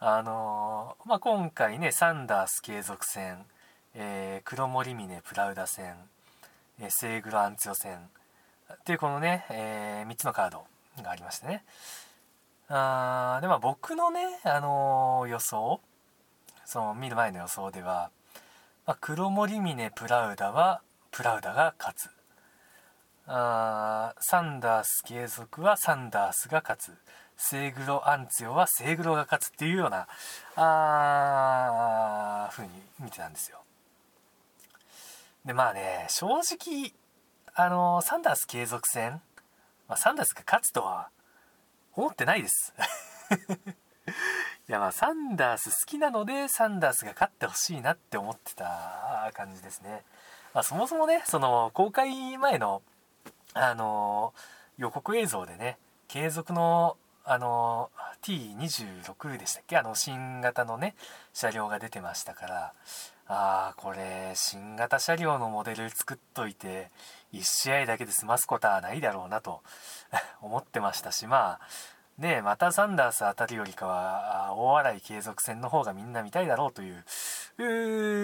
[0.00, 3.46] あのー、まあ、今回ねサンダース継続戦、
[3.94, 5.96] えー、黒森峰プラウダ戦、
[6.80, 8.10] えー、セーグロアンツヨ戦
[8.72, 10.66] っていうこのね、えー、3つのカード
[11.02, 11.64] がありましてね。
[12.68, 15.80] あでまあ僕のね、あのー、予想
[16.64, 18.10] その見る前の予想では、
[18.86, 22.10] まあ、黒森峰プラウダはプラウダが勝つ。
[23.26, 26.92] あサンダース継続はサンダースが勝つ。
[27.36, 30.06] セーグロアンツヨはセーグロが勝つっていうような
[30.56, 32.70] あ風に
[33.00, 33.58] 見てたんですよ。
[35.44, 36.92] でまあね正直
[37.54, 39.20] あのサンダース継続戦、
[39.88, 41.08] まあ、サンダースが勝つとは
[41.96, 42.74] 思ってないです。
[44.68, 50.02] いやまあサンダース好きなのでサンダースが勝ってほしいなって思ってた感じですね、
[50.54, 52.80] まあ、そもそもねその公開前の
[53.52, 54.32] あの
[54.78, 55.76] 予告映像でね
[56.08, 56.96] 継続の
[57.26, 57.90] あの
[58.22, 59.76] T26 でしたっけ？
[59.76, 60.94] あの新型のね
[61.32, 62.72] 車両が出てましたから
[63.26, 66.90] ああこれ新型車両のモデル作っといて
[67.32, 69.62] 1試合だけで済ますことはないだろうなと
[70.42, 71.66] 思ってましたしまあ
[72.18, 76.92] ねまたサンダース当たるよりかは大洗継続戦の方がみんな見たいだろうとい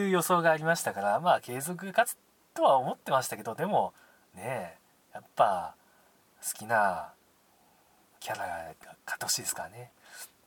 [0.06, 2.16] う予想がありましたからまあ継続勝つ
[2.54, 3.92] とは思ってましたけどでも
[4.34, 4.76] ね
[5.12, 5.74] やっぱ
[6.42, 7.12] 好きな
[8.20, 9.90] キャラが勝ってほしいですからね。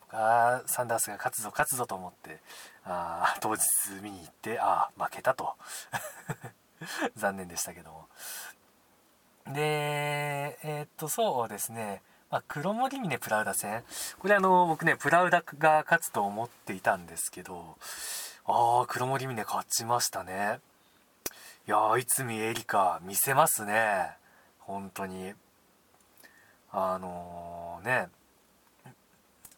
[0.02, 2.40] 僕はサンダースが勝つぞ勝つぞと思って
[2.86, 3.64] あ当日
[4.02, 5.56] 見に行ってああ負けたと。
[7.16, 8.08] 残念でしたけども。
[9.48, 12.02] でえー、っとそうですね、
[12.38, 13.84] あ、黒森峰プラウダ戦
[14.20, 17.78] これあの僕ねプラウダが勝つと思っていたんですけど
[18.46, 20.60] ああ黒森峰勝ちましたね。
[21.66, 24.18] いやー泉エリカ見せますね。
[24.60, 25.34] 本当に。
[26.72, 28.10] あのー、ね。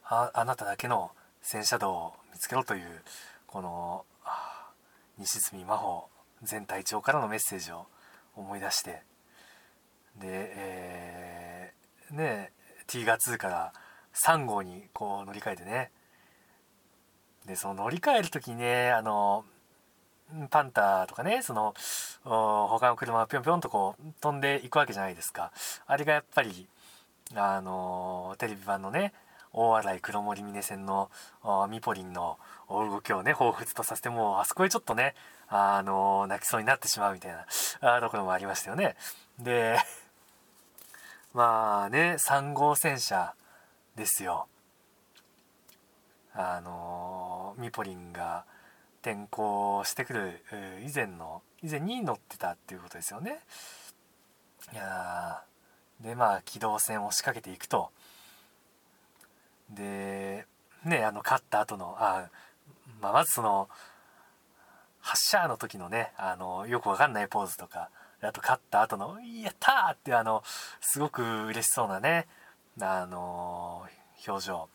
[0.03, 1.09] ああなただけの
[1.41, 3.01] 戦車道を見つけろという
[3.47, 4.05] この
[5.17, 6.05] 西住真帆
[6.47, 7.88] 前隊長からのメッセージを
[8.35, 9.01] 思い出して。
[10.19, 12.51] で、えー、ね
[12.87, 13.73] T が2から
[14.13, 15.91] 3号にこう乗り換えてね。
[17.45, 19.45] でその乗り換える時にねあの
[20.49, 21.75] パンターとかねその
[22.23, 25.51] 他の車がぴょんぴょんとこう飛んでいくわけじゃないですか。
[25.85, 26.67] あれがやっぱり
[27.35, 29.13] あのテレビ版のね
[29.53, 31.09] 大洗黒森峰線の
[31.69, 32.37] ミポリンの
[32.69, 35.13] 動きをね彷彿とさせてもうあそこへちょっとね
[35.47, 37.31] あの泣きそうになってしまうみたい
[37.81, 38.95] なところもありましたよね。
[39.39, 39.77] で
[41.35, 43.33] まあね3号戦車
[43.97, 44.47] ですよ。
[46.33, 48.45] あのミポリンが
[49.01, 50.43] 転校してくる
[50.87, 53.41] 以前の以前に乗ってたっていうことですよね。
[54.71, 55.43] いや
[55.99, 57.91] でまあ機動戦を仕掛けていくと。
[59.69, 60.45] で
[60.85, 62.29] ねあの勝った後のあ、
[63.01, 63.67] まあ、まずその
[65.01, 67.89] 発射の時のねあのよくわかんないポーズとか
[68.25, 70.43] あと勝った後の「やった!」ってあの
[70.81, 72.27] すごく嬉しそうなね
[72.81, 73.88] あの
[74.27, 74.69] 表情。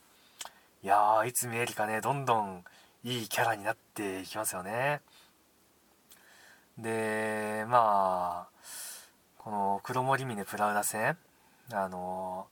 [0.82, 2.64] いやーいつ見えるかねどんどん
[3.04, 5.02] いいキャラになっていきますよね。
[6.78, 8.60] でまあ
[9.38, 11.18] この黒森峰プラウダ戦
[11.72, 12.48] あの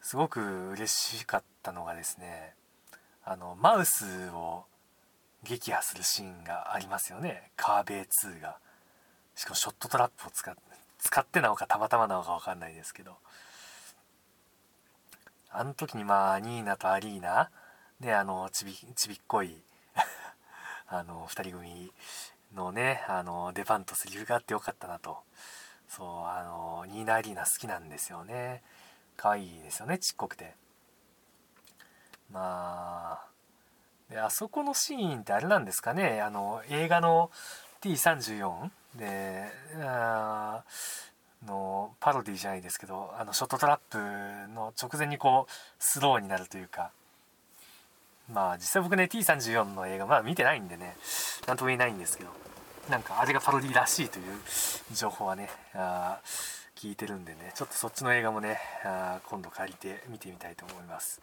[0.00, 2.54] すごく嬉しかったのがですね
[3.24, 4.64] あのマウスを
[5.42, 7.50] 撃破するシーンがありますよね。
[7.56, 8.58] カーベイ2が。
[9.34, 10.54] しかもショットトラップを使っ
[10.98, 13.16] 使ってなのかたまたまなのか分かんないですけど。
[15.50, 17.50] あの時にまあニーナとアリーナ。
[18.00, 19.62] であのちびちびっこい。
[20.88, 21.92] あの2人組
[22.54, 25.22] のねあの出番とセリフがあってよかったなと。
[25.88, 28.62] そうあのニーナアリーナ好きなんですよね。
[29.16, 30.54] 可愛いですよねちっこくて。
[32.30, 33.28] まあ
[34.08, 36.22] であそこのシーンってあれなんですかね。
[36.22, 37.30] あの映画の
[37.82, 39.50] T34 で
[39.80, 40.62] あ
[41.46, 43.98] のパロディじゃないですけどあのショットトラップ
[44.54, 46.90] の直前にこうスローになるというか。
[48.32, 50.96] まあ実際僕ね T34 の映画まだ見てないんでね
[51.46, 52.30] 何とも言えないんですけど
[52.90, 54.24] なんかあれがパロディらしいという
[54.94, 56.20] 情報はねあ
[56.76, 61.20] 聞いてるんでねちょっとそっちの映画もねあ今度借りて見てみたいと思います。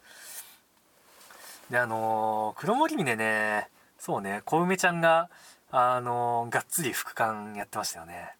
[1.69, 5.29] であのー、黒森峰ねそうね小梅ちゃんが
[5.71, 8.33] あの、がっつり副官やってましたよね。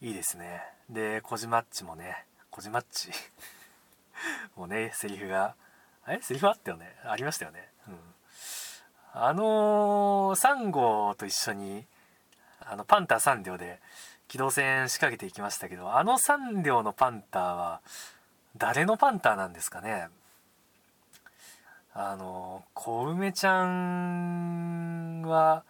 [0.00, 0.62] いいですね。
[0.88, 3.10] で小島っちもね小島っち
[4.56, 5.54] もうねセリフが
[6.06, 6.96] えセリフあったよね。
[7.04, 7.68] ありましたよね。
[7.88, 7.98] うん。
[9.12, 11.84] あのー、3号と一緒に
[12.60, 13.80] あのパンター3両で
[14.28, 17.80] 機動戦仕掛けていきましたけどあの3両のパンターは
[18.56, 20.08] 誰のパンターなんですかね。
[22.00, 25.64] あの小梅ちゃんは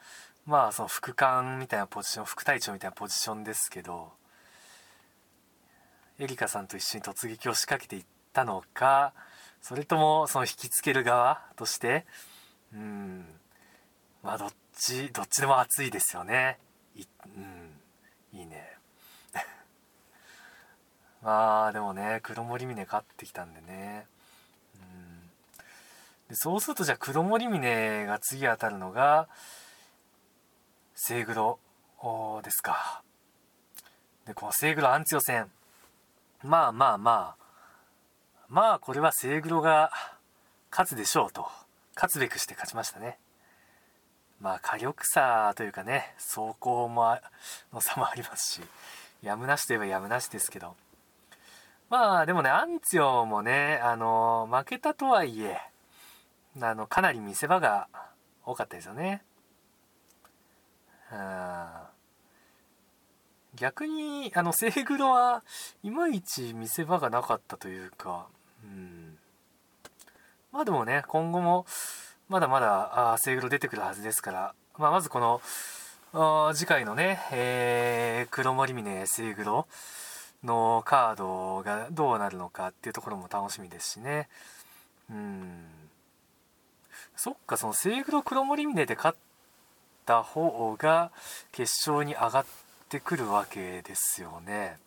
[0.45, 4.11] まあその副官みたいなポジション副隊長みたいなポジションですけど
[6.19, 9.14] エリカさんと一緒に突撃を仕掛けていったのか
[9.62, 12.05] それともその引きつける側として
[12.75, 13.25] うん
[14.23, 16.59] まあどっちどっちでも熱いですよね。
[16.95, 18.77] い,、うん、いいね。
[21.23, 24.07] まあでもね黒森峰勝ってきたんでね。
[26.29, 29.29] でそうするとじゃあ黒森峰が次当たるのが
[30.95, 31.59] セイグロ
[32.43, 33.03] ですか。
[34.27, 35.51] でこのセイグロアンツヨ戦。
[36.43, 37.45] まあまあまあ。
[38.49, 39.91] まあこれはセイグロが
[40.71, 41.49] 勝つでしょうと。
[41.95, 43.19] 勝つべくして勝ちましたね。
[44.41, 47.19] まあ火力差というかね走行も
[47.73, 48.61] の差もありますし
[49.23, 50.77] やむなしといえばやむなしですけど。
[51.91, 55.59] まあでもねアンツヨもねあの負けたとはいえ
[56.61, 57.89] あのかなり見せ場が
[58.45, 59.23] 多かったですよね。
[63.55, 65.43] 逆にあのセイグロは
[65.83, 68.27] いまいち見せ場がなかったというか、
[68.63, 69.19] うん、
[70.53, 71.67] まあでもね今後も
[72.29, 75.41] まだまだあセイグロ出てくるはずですから、まあ、まずこの
[76.55, 79.67] 次回のね、えー、黒森峰セイグロ
[80.45, 84.29] のカードがどうなるのかっていうところも楽しみですしね。
[85.11, 85.78] うん。
[87.18, 89.18] そっかそのセイグロ黒森峰で勝っ
[90.07, 91.11] た方が
[91.50, 92.46] 決勝に上がっ
[92.88, 94.78] てくるわけですよね。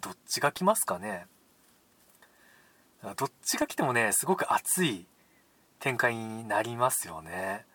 [0.00, 1.26] どっちが来ますかね。
[3.16, 5.06] どっちが来てもねすごく熱い
[5.80, 7.66] 展開になりますよね。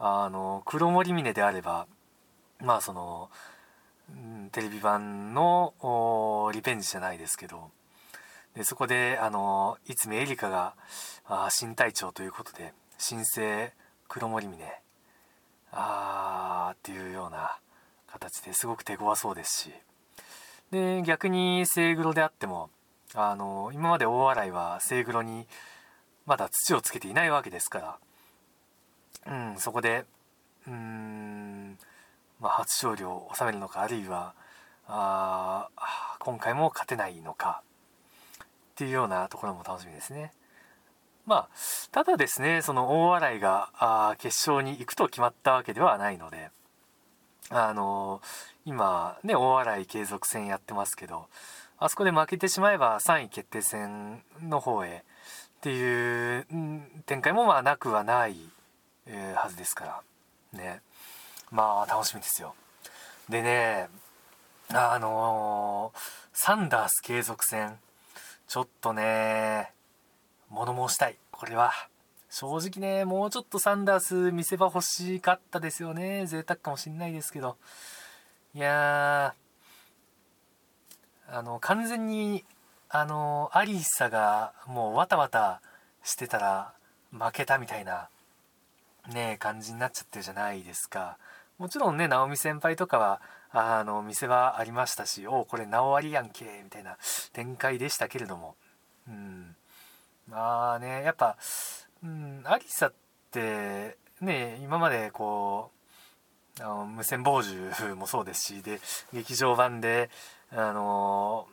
[0.00, 1.86] あの黒森峰であれば
[2.58, 3.30] まあその、
[4.50, 7.70] テレビ版のリベンジじゃないですけど
[8.56, 10.74] でそこであのいつもエリカが
[11.26, 13.72] あ新隊長ということで新生
[14.08, 14.64] 黒森峰
[15.72, 17.58] あーっていうような
[18.06, 19.70] 形ですごく手強そうですし
[20.70, 22.70] で逆にセイグロであっても
[23.14, 25.46] あの今まで大洗はセイグロに
[26.24, 27.98] まだ土をつけていないわけですか
[29.26, 30.06] ら、うん、そこで
[30.66, 31.76] うん、
[32.40, 34.34] まあ、初勝利を収めるのかあるいは
[34.88, 35.68] あ
[36.20, 37.62] 今回も勝てないのか
[38.76, 40.32] っていうようなところも楽しみですね。
[41.24, 41.48] まあ、
[41.92, 46.50] ただですね、その大洗があ決勝に行くと決まったわけではないので、
[47.48, 51.26] あのー、今ね、大洗継続戦やってますけど、
[51.78, 55.04] あそこで負けてしまえば3位決定戦の方へ
[55.56, 56.46] っていう
[57.06, 58.36] 展開もまあなくはない、
[59.06, 60.02] えー、はずですか
[60.52, 60.82] ら、ね。
[61.50, 62.54] まあ、楽しみですよ。
[63.30, 63.88] でね、
[64.68, 65.98] あのー、
[66.34, 67.78] サンダース継続戦、
[68.46, 69.72] ちょっとね、
[70.48, 71.18] 物申したい。
[71.30, 71.72] これは。
[72.28, 76.26] 正直ねもうちょっとサンダース見せ場欲しかったですよね。
[76.26, 77.56] 贅沢かもしんないですけど。
[78.54, 79.34] いや
[81.28, 82.44] あの完全に
[82.88, 85.60] あのアリサがもうわたわた
[86.02, 86.74] してたら
[87.10, 88.08] 負けたみたいな
[89.08, 91.18] ね感じになっちゃってるじゃないですか。
[91.58, 93.20] もちろんね直美先輩とかは
[93.58, 96.98] あの見せ場ありましたしおおこれ直ありやんけみたいな
[97.32, 98.54] 展開でしたけれども。
[99.08, 99.56] うん。
[100.28, 101.38] まあねやっぱ、
[102.04, 102.92] うん、アリサっ
[103.30, 105.70] てね今までこ
[106.60, 108.78] うあの無線傍受もそうですしで
[109.14, 110.10] 劇場版で
[110.52, 111.46] あの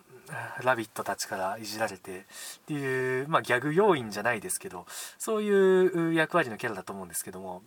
[0.62, 2.24] ラビットたちからいじられてっ
[2.68, 4.86] ていう、まあ、ギャグ要因じゃないですけど
[5.18, 7.62] そういう役割のキャラだと思うんですけども。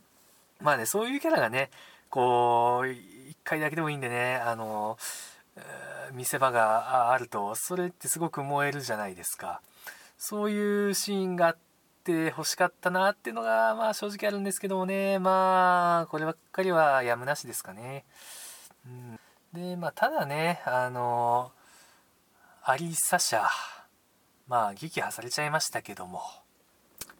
[0.60, 1.70] まあねそういうキャラがね
[2.08, 2.88] こう
[3.28, 4.98] 1回だけでもいいんでねあの
[6.12, 9.60] 見せ場があるとそれってすごく燃えるじゃないですか。
[10.18, 11.58] そういうシーンがあっ
[12.04, 18.04] て欲しかったなっていうのが、まあ正直あるんですけどもね、まあ、こればっかりはやむなしですかね。
[18.86, 19.18] うん、
[19.52, 21.52] で、まあ、ただね、あの、
[22.62, 23.46] アリサ社、
[24.48, 26.22] まあ、撃破されちゃいましたけども、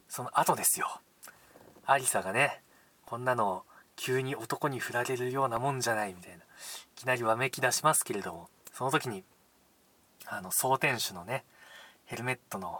[0.09, 1.01] その後ですよ。
[1.85, 2.61] アリサがね、
[3.05, 3.63] こんなの
[3.97, 6.41] 急に男に振られるようなもんじゃないみたいな、い
[6.95, 9.25] きなりわめき出しますけれども、その時に、
[10.25, 11.43] あの、総天守のね、
[12.05, 12.79] ヘルメットの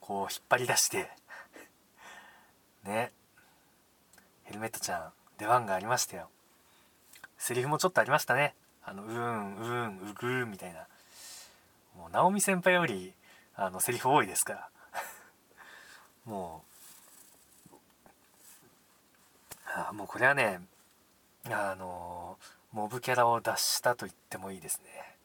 [0.00, 1.10] こう引っ張り出して
[2.84, 3.12] ね
[4.44, 6.30] ヘルメットちゃん出番がありましたよ。
[7.38, 8.54] セリフもちょっとありましたね。
[8.82, 10.86] あのうーんうーんうぐーみたいな。
[11.96, 13.14] もう直美先輩より
[13.54, 14.70] あのセリフ多いですから。
[16.24, 16.73] もう
[19.76, 20.60] あもうこれはね
[21.50, 22.36] あの
[22.72, 25.16] モブキャラを脱したと言ってもいいですね。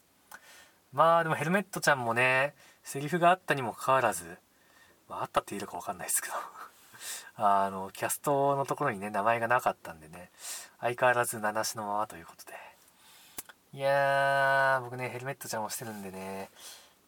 [0.91, 4.37] まあでもヘルメットちゃんもねセリフがあったにもかかわらず、
[5.07, 6.33] まあ、あったって言えるか分かんないですけど
[7.37, 10.31] あのキャストのところにね名前がなかったんでね
[10.79, 12.57] 相変わらず名なしのままということで。
[13.71, 16.49] いやー僕ねヘルメットちゃんをしてるんでね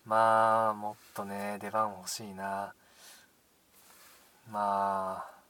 [0.05, 2.73] まあもっとね出番欲しいな。
[4.47, 5.40] まあ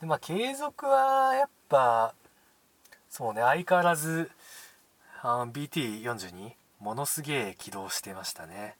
[0.00, 2.14] でまあ継続はやっぱ
[3.08, 4.30] そうね相変わらず
[5.22, 8.76] BT42 ものすげえ起動してましたね。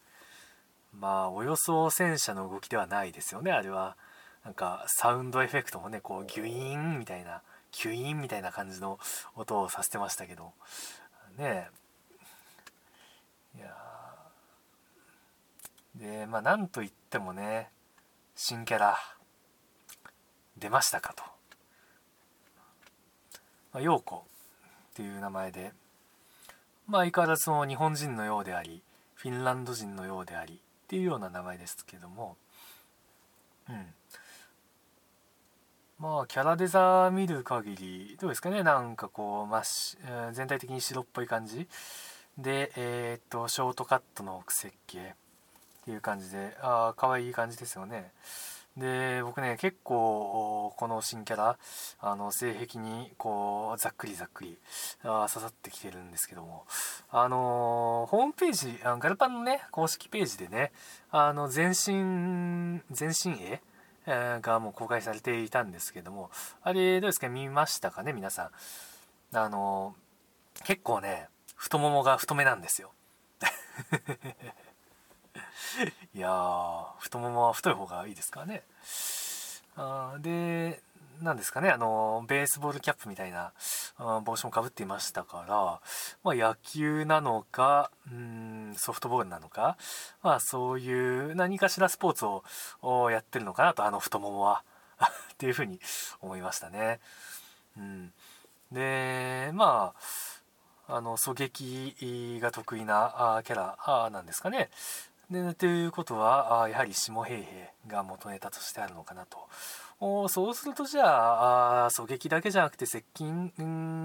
[0.99, 3.97] まあおよそ戦車の動きではないですよねあれは。
[4.45, 7.43] なんかサウンドエフェクトもねこうギュイーンみたいな
[7.73, 8.99] キュイーンみたいな感じの
[9.35, 10.53] 音をさせてましたけど。
[11.37, 11.69] ね。
[13.57, 13.75] えいや
[15.97, 17.71] でまあなんといってもね
[18.35, 19.16] 新キャラ。
[20.59, 21.23] 出ましたかと、
[23.73, 24.21] まあ、陽子っ
[24.95, 25.73] ていう名前で
[26.87, 28.83] まあ相変わらずその日本人のようであり
[29.15, 32.37] フィンランド人のようでありっていうような名前ですけども。
[33.69, 33.87] うん。
[35.99, 38.63] まあキャラデザ見る限りどうですかね。
[38.63, 39.97] なんかこう、まし
[40.33, 41.67] 全体的に白っぽい感じ。
[42.39, 46.57] でえー、っとショートカットの設計っていう感じで。
[46.61, 48.13] ああ可愛い感じですよね。
[48.77, 51.59] で僕ね結構この新キャラ
[52.01, 54.59] あの性癖にこうざっくりざっくり
[55.03, 56.65] あ刺さってきてるんですけども。
[57.11, 60.73] あのー、ホームページあのガルパンのね公式ページでね
[61.11, 63.61] あの全身全身絵
[64.07, 66.31] がもう公開されていたんですけども
[66.63, 67.29] あれどうですか？
[67.29, 68.13] 見ましたかね？
[68.13, 68.51] 皆さ
[69.33, 69.39] ん。
[69.39, 72.93] あのー、結構ね太ももが太めなんですよ。
[76.15, 78.63] いや太ももは太い方がいいですからね
[79.77, 80.81] あで
[81.23, 83.53] 何ですかねあのベースボールキャップみたいな
[84.25, 85.81] 帽子もかぶっていましたから、
[86.25, 89.77] まあ、野球なのかうんソフトボールなのか、
[90.23, 92.27] まあ、そういう何かしらスポーツ
[92.83, 94.63] をやってるのかなとあの太ももは
[95.01, 95.81] っていうふうに
[96.21, 97.01] 思いましたね。
[97.77, 98.13] うん、
[98.73, 99.95] でま
[100.89, 104.71] ああの狙撃が得意なキャラなんですかね。
[105.31, 107.47] でということはやはり下平平
[107.89, 109.39] が元ネタとしてあるのかなと。
[109.99, 113.51] おそうするとじゃああ狙撃だけじゃなくて接近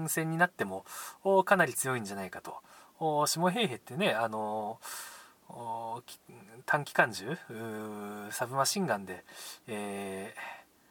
[0.08, 0.84] 戦になっても
[1.22, 2.56] おかなり強いんじゃないかと。
[2.98, 4.78] お下平平ってねあの
[6.66, 7.36] 短期間銃
[8.30, 9.24] サブマシンガンで、
[9.68, 10.34] え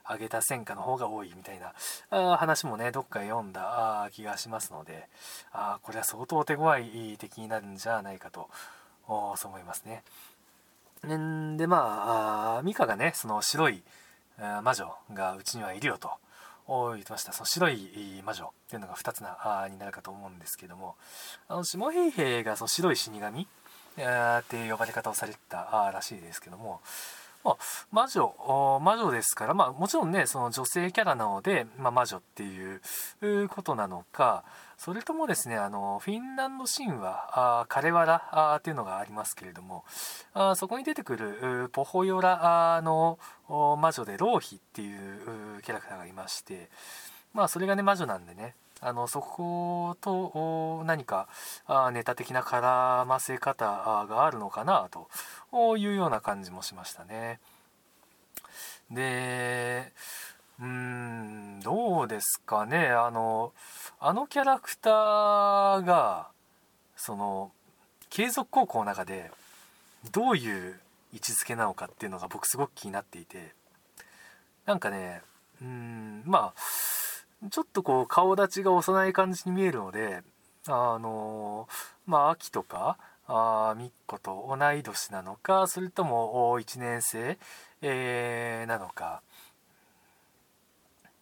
[0.05, 1.73] ー、上げた戦果の方が多いみたいな
[2.09, 5.07] あ話もねどっか読んだ気がしますので
[5.51, 8.49] あこれは相当手強い敵になるんじゃないかと
[9.07, 10.03] そう思いますね。
[11.07, 13.81] んでまあミカがねその白い
[14.63, 16.11] 魔女がうちにはいるよと
[16.93, 20.95] 言ってましたその白い魔女っていうのが2つなになるかと思うんですけども
[21.47, 23.45] あの下平平がその白い死神っ
[24.45, 26.81] て呼ばれ方をされてたらしいですけども
[27.43, 27.57] まあ、
[27.91, 32.81] 魔女魔女ですから、まあ、もちろんねその女性キャラなので、まあ、魔女っていう
[33.49, 34.43] ことなのか
[34.77, 39.83] それともですねあのフィンランド神話あカレワラあっていうのがありますけれども
[40.33, 46.69] あそこに出てくるポホヨラの魔女でローヒっていうキャラクターがいまして
[47.33, 51.29] まあそれがね魔女なんでねあのそこと何か
[51.93, 53.65] ネタ的な絡ませ方
[54.09, 57.39] があるのかなというような感じもしましたね。
[58.89, 59.93] で
[60.59, 63.53] うんどうですかねあの
[63.99, 66.27] あのキャラクターが
[66.95, 67.51] その
[68.09, 69.31] 継続高校の中で
[70.11, 70.79] どういう
[71.13, 73.53] 位置づけなのかっていうのが僕すごく気になっていて
[74.65, 75.21] なんかね
[75.61, 76.61] うんまあ
[77.49, 80.21] ちょっとこう顔立ちが幼い感じに見えるので
[80.67, 81.67] あの
[82.05, 87.37] まあ秋とかあみっこと同い年なのかそれとも1年生、
[87.81, 89.21] えー、なのか。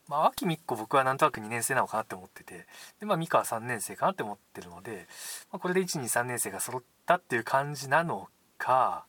[0.07, 2.65] まあ、秋みっこ僕はなんとなく2年生なのかなって思ってて
[2.99, 5.05] で、まあ、美香は3年生かなって思ってるので、
[5.51, 9.05] まあ、これで123年生が揃ったっていう感じなのか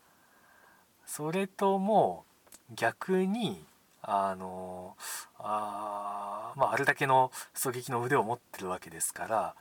[1.07, 2.27] それとも
[2.75, 3.65] 逆に
[4.03, 4.97] あの
[5.39, 9.55] あ,、まあ、あれだけの狙撃の腕を持ってるわけですから、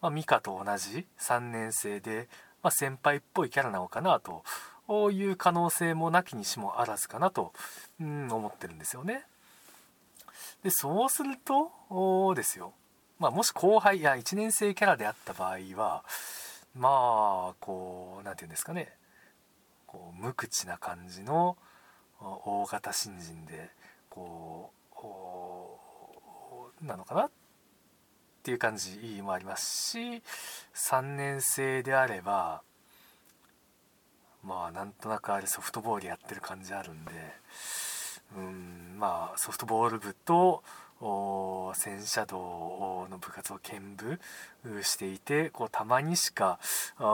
[0.00, 2.28] まあ、ミカと同じ3年生で、
[2.62, 4.42] まあ、先輩っぽいキャラなのかなと
[5.10, 7.52] いう可能性もなきにしもあらずかなと、
[8.00, 9.24] うん、思ってるんですよね。
[10.62, 12.72] でそうするとですよ、
[13.18, 16.04] まあ、もし後輩や1年生キャラであった場合は
[16.74, 18.92] まあこう何て言うんですかね
[19.86, 21.56] こう無口な感じの
[22.20, 23.70] 大型新人で
[24.10, 24.72] こ
[26.82, 27.30] うなのかなっ
[28.42, 30.22] ていう感じもありますし
[30.74, 32.62] 3年生であれば
[34.44, 37.10] まあなんとなくあれソフトボールやってる感じあるんで
[38.36, 40.62] うんまあソフトボール部と
[41.74, 44.18] 戦車道の部活を兼部
[44.82, 46.58] していてこうたまにしか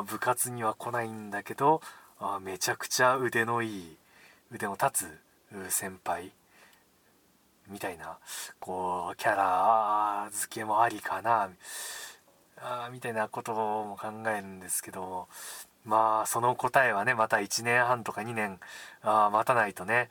[0.07, 1.83] 部活には来ないんだけど
[2.41, 3.97] めちゃくちゃ腕のいい
[4.55, 5.05] 腕の立
[5.69, 6.31] つ先輩
[7.69, 8.19] みたいな
[8.61, 11.51] こうキャラ付けもありかな
[12.59, 15.27] あみたいなことも考えるんですけど
[15.85, 18.61] まあその答えはねまた1年半とか2年
[19.03, 20.09] あ待たないとね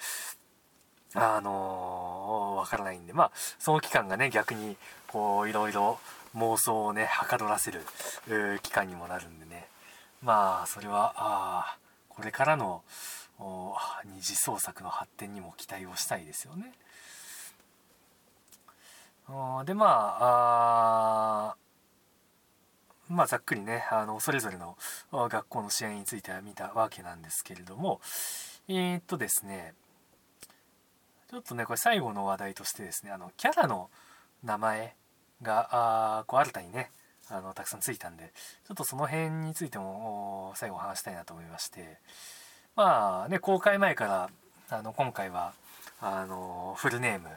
[1.13, 4.75] あのわからないんでまあその期間がね逆に
[5.07, 5.99] こういろいろ
[6.35, 7.79] 妄想をねはかどらせる
[8.61, 9.67] 期間にもなるんでね。
[10.21, 11.77] まあそれはあ
[12.09, 12.81] これからの
[14.05, 16.73] 二次創作の発展にも期待をしたいですよね。
[19.65, 21.55] でまあ
[23.07, 24.77] まあざっくりねあのそれぞれの
[25.11, 28.01] 学校の試合については見たわけなんですけれども
[28.67, 29.73] えー、っとですね
[31.29, 33.89] ちょっとねこれ最後の話題としてですねあのキャラの
[34.43, 34.95] 名前
[35.41, 36.91] があこう新たにね
[37.29, 38.33] あのたくさんついたんで
[38.67, 41.97] ちょっとその辺についても最後話したいなと思いまして
[42.75, 44.29] まあね公開前から
[44.69, 45.53] あの今回は
[46.01, 47.27] あのフルネーム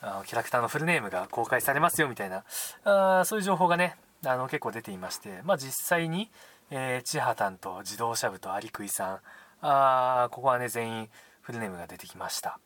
[0.00, 2.44] あのキャラクターのフルネームが公開されますよみたいな
[2.84, 3.96] あそういう情報がね
[4.26, 6.30] あの結構出ていまして、まあ、実際に、
[6.70, 9.18] えー、千葉丹と自動車部と有久井さん
[9.60, 11.08] あここはね全員
[11.42, 12.58] フルネームが出てきました。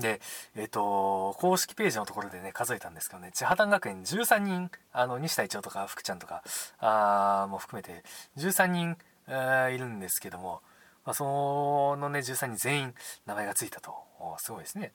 [0.00, 0.20] で、
[0.54, 6.42] えっ、ー、と、公式ページのところでね、数えたんですけどね、千葉丹学園13人、あの、西隊長とか福ちゃんとか、
[6.80, 8.04] あも含めて
[8.36, 10.60] 13人、えー、いるんですけども、
[11.06, 12.94] まあ、そのね、13人全員
[13.24, 13.94] 名前がついたと。
[14.38, 14.92] すごいですね。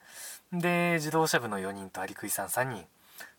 [0.52, 2.86] で、自動車部の4人と有久井さん3人。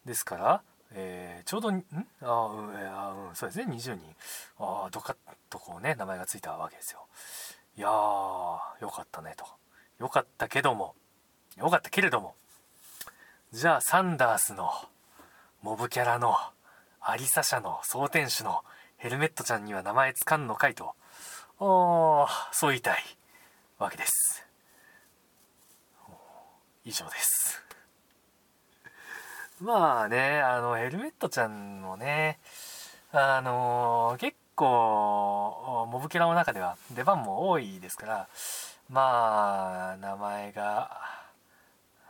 [0.05, 0.63] ですから、
[0.95, 1.85] えー、ちょうど、ん？
[2.23, 4.17] あ、うん、あうん、そうですね、20人。
[4.59, 5.17] ああどかっ
[5.51, 7.07] とこうね、名前がついたわけですよ。
[7.77, 7.91] いやー、
[8.81, 9.47] よかったねと。
[9.99, 10.95] よかったけども、
[11.57, 12.35] よかったけれども、
[13.53, 14.71] じゃあサンダースの
[15.63, 16.37] モブキャラの
[17.01, 18.65] アリサ社の総店主の
[18.97, 20.95] ヘルメットちゃんには名前つかんのかいと、
[22.53, 23.03] そう言いたい
[23.79, 24.45] わけです。
[26.85, 27.63] 以上です。
[29.61, 32.41] まあね、あの、ヘルメットちゃんもね、
[33.13, 38.29] あの、結構、モブキャラの中では出番も多いですから、
[38.89, 41.01] まあ、名前が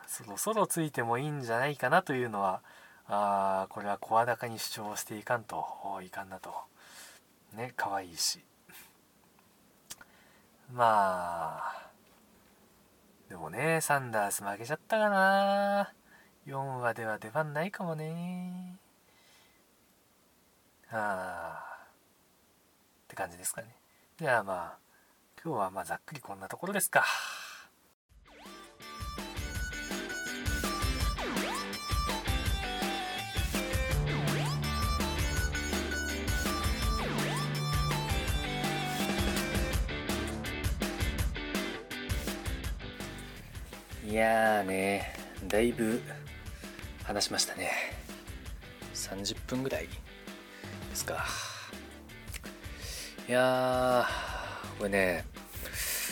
[0.07, 2.63] そろそろついてもいいんじゃないかなというのは
[3.07, 5.65] あこれは声高に主張していかんと
[6.05, 6.53] いかんなと
[7.55, 8.41] ね可愛いし
[10.73, 11.91] まあ
[13.29, 15.93] でもねサンダース負けちゃったかな。
[16.47, 18.77] 4話では出番ないかもね。
[20.91, 21.87] ああ。
[23.05, 23.77] って感じですかね。
[24.19, 24.79] じゃあまあ
[25.45, 27.05] 今日はまあざっくりこんなところですか。
[44.13, 45.15] いやーね
[45.49, 46.03] だいぶ
[47.03, 47.71] 話しましたね。
[48.93, 49.91] 30分ぐらいで
[50.95, 51.25] すか。
[53.27, 55.25] いやーこれね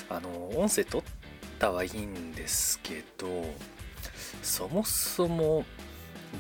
[0.09, 3.29] あの音声取ったはいいんですけど
[4.43, 5.67] そもそも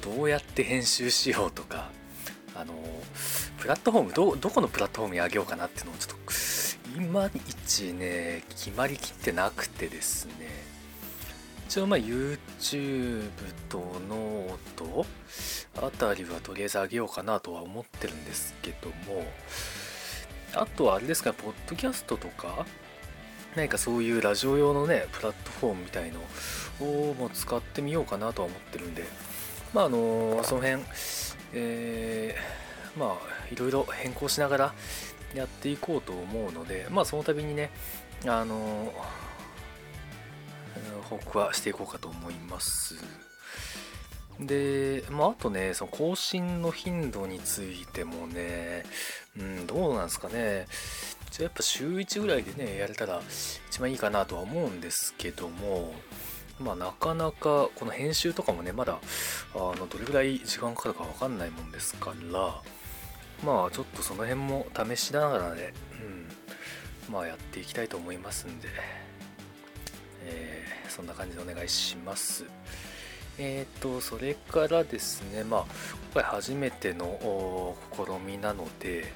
[0.03, 1.91] どうやって編集しようとか
[2.57, 2.73] あの
[3.59, 7.31] プラットフォームどどこのプラットフォームに上げようかなっていうのをちょっといまい
[7.67, 10.70] ちね決まりきってなくてですね。
[11.71, 13.31] 一応まあ YouTube
[13.69, 15.07] とノート
[15.81, 19.25] あたりはとりあえず上げようかなとは思ってるんですけども
[20.53, 22.67] あとはあれですかポッドキャストとか
[23.55, 26.19] 何かそういうラジオ用のねプラットフォームみたいの
[26.85, 29.05] をも使ってみようかなとは思ってるんで
[29.73, 30.83] まああのその辺
[31.53, 34.75] えー、まあいろいろ変更しながら
[35.37, 37.71] やっていこうと思うのでまあその度にね
[38.27, 38.93] あの
[41.09, 42.97] 報告はしていこうかと思います。
[44.39, 48.85] で、まあ、あとね、その更新の頻度についてもね、
[49.39, 50.67] うん、どうなんですかね。
[51.31, 53.21] じゃあやっぱ週1ぐらいでね、やれたら
[53.69, 55.93] 一番いいかなとは思うんですけども、
[56.59, 58.99] まあなかなかこの編集とかもね、まだ
[59.55, 62.63] あのどれぐらい時間かかるかわかんないもんですから、
[63.45, 65.73] まあちょっとその辺も試しながらね、
[67.09, 68.69] うん、まあやっていきたいと思いますんで、
[70.25, 72.45] えー、そんな感じでお願いします。
[73.39, 75.65] えっ、ー、と、それからですね、まあ、
[76.13, 79.13] 今回初めての試みなので、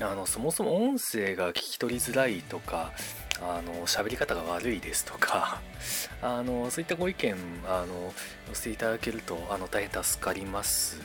[0.00, 2.92] あのそもそも音声が聞き取りづらいとか
[3.40, 5.60] あの喋り方が悪いですとか
[6.22, 8.12] あのそういったご意見あの
[8.48, 11.00] 寄せていただけるとあの大変助かります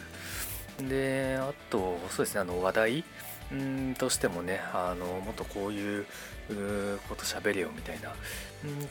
[0.80, 3.03] であとそうですねあの話題
[3.53, 6.05] んとしてもねあのもっとこういう
[7.07, 8.13] こと喋れよみたいな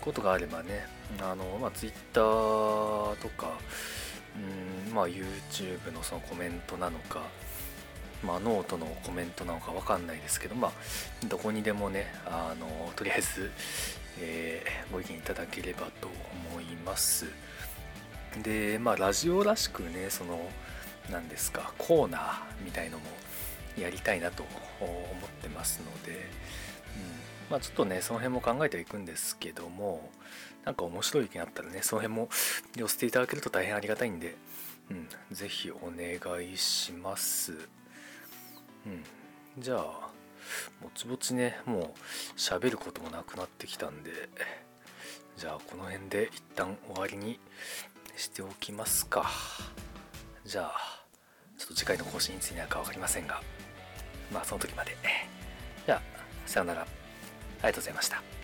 [0.01, 0.87] ことがあればね
[1.21, 3.59] あの、まあ、Twitter とか
[4.89, 7.23] うんまあ YouTube のそのコメントなのか
[8.25, 10.73] まあ、ノートのコメントなのか分かんないですけど、まあ、
[11.27, 13.51] どこにでもね、あのとりあえず、
[14.21, 16.09] えー、ご意見いただければと
[16.51, 17.27] 思います。
[18.43, 20.49] で、まあ、ラジオらしくね、その、
[21.11, 23.05] 何ですか、コーナーみたいのも
[23.77, 24.45] やりたいなと
[24.81, 26.15] 思ってますので、う
[27.19, 30.11] んまあ、ちょっとね、その辺も考えていくんですけども、
[30.65, 32.29] なんか面白い意見あったらね、その辺も
[32.77, 34.37] 寄せていただけると大変ありがたいんで、
[34.91, 37.53] うん、ぜひお願いします。
[38.87, 39.05] うん、
[39.59, 40.11] じゃあ
[40.81, 41.85] ぼちぼちねもう
[42.37, 44.11] 喋ることもなくなってきたんで
[45.37, 47.39] じゃあこの辺で一旦終わりに
[48.17, 49.31] しておきますか。
[50.45, 51.05] じゃあ
[51.57, 53.41] ちょっと次回の更新いつになるか分かりませんが
[54.33, 54.97] まあその時まで。
[55.87, 56.03] じゃあ
[56.47, 57.02] さよなら。
[57.63, 58.42] ありがとうございました。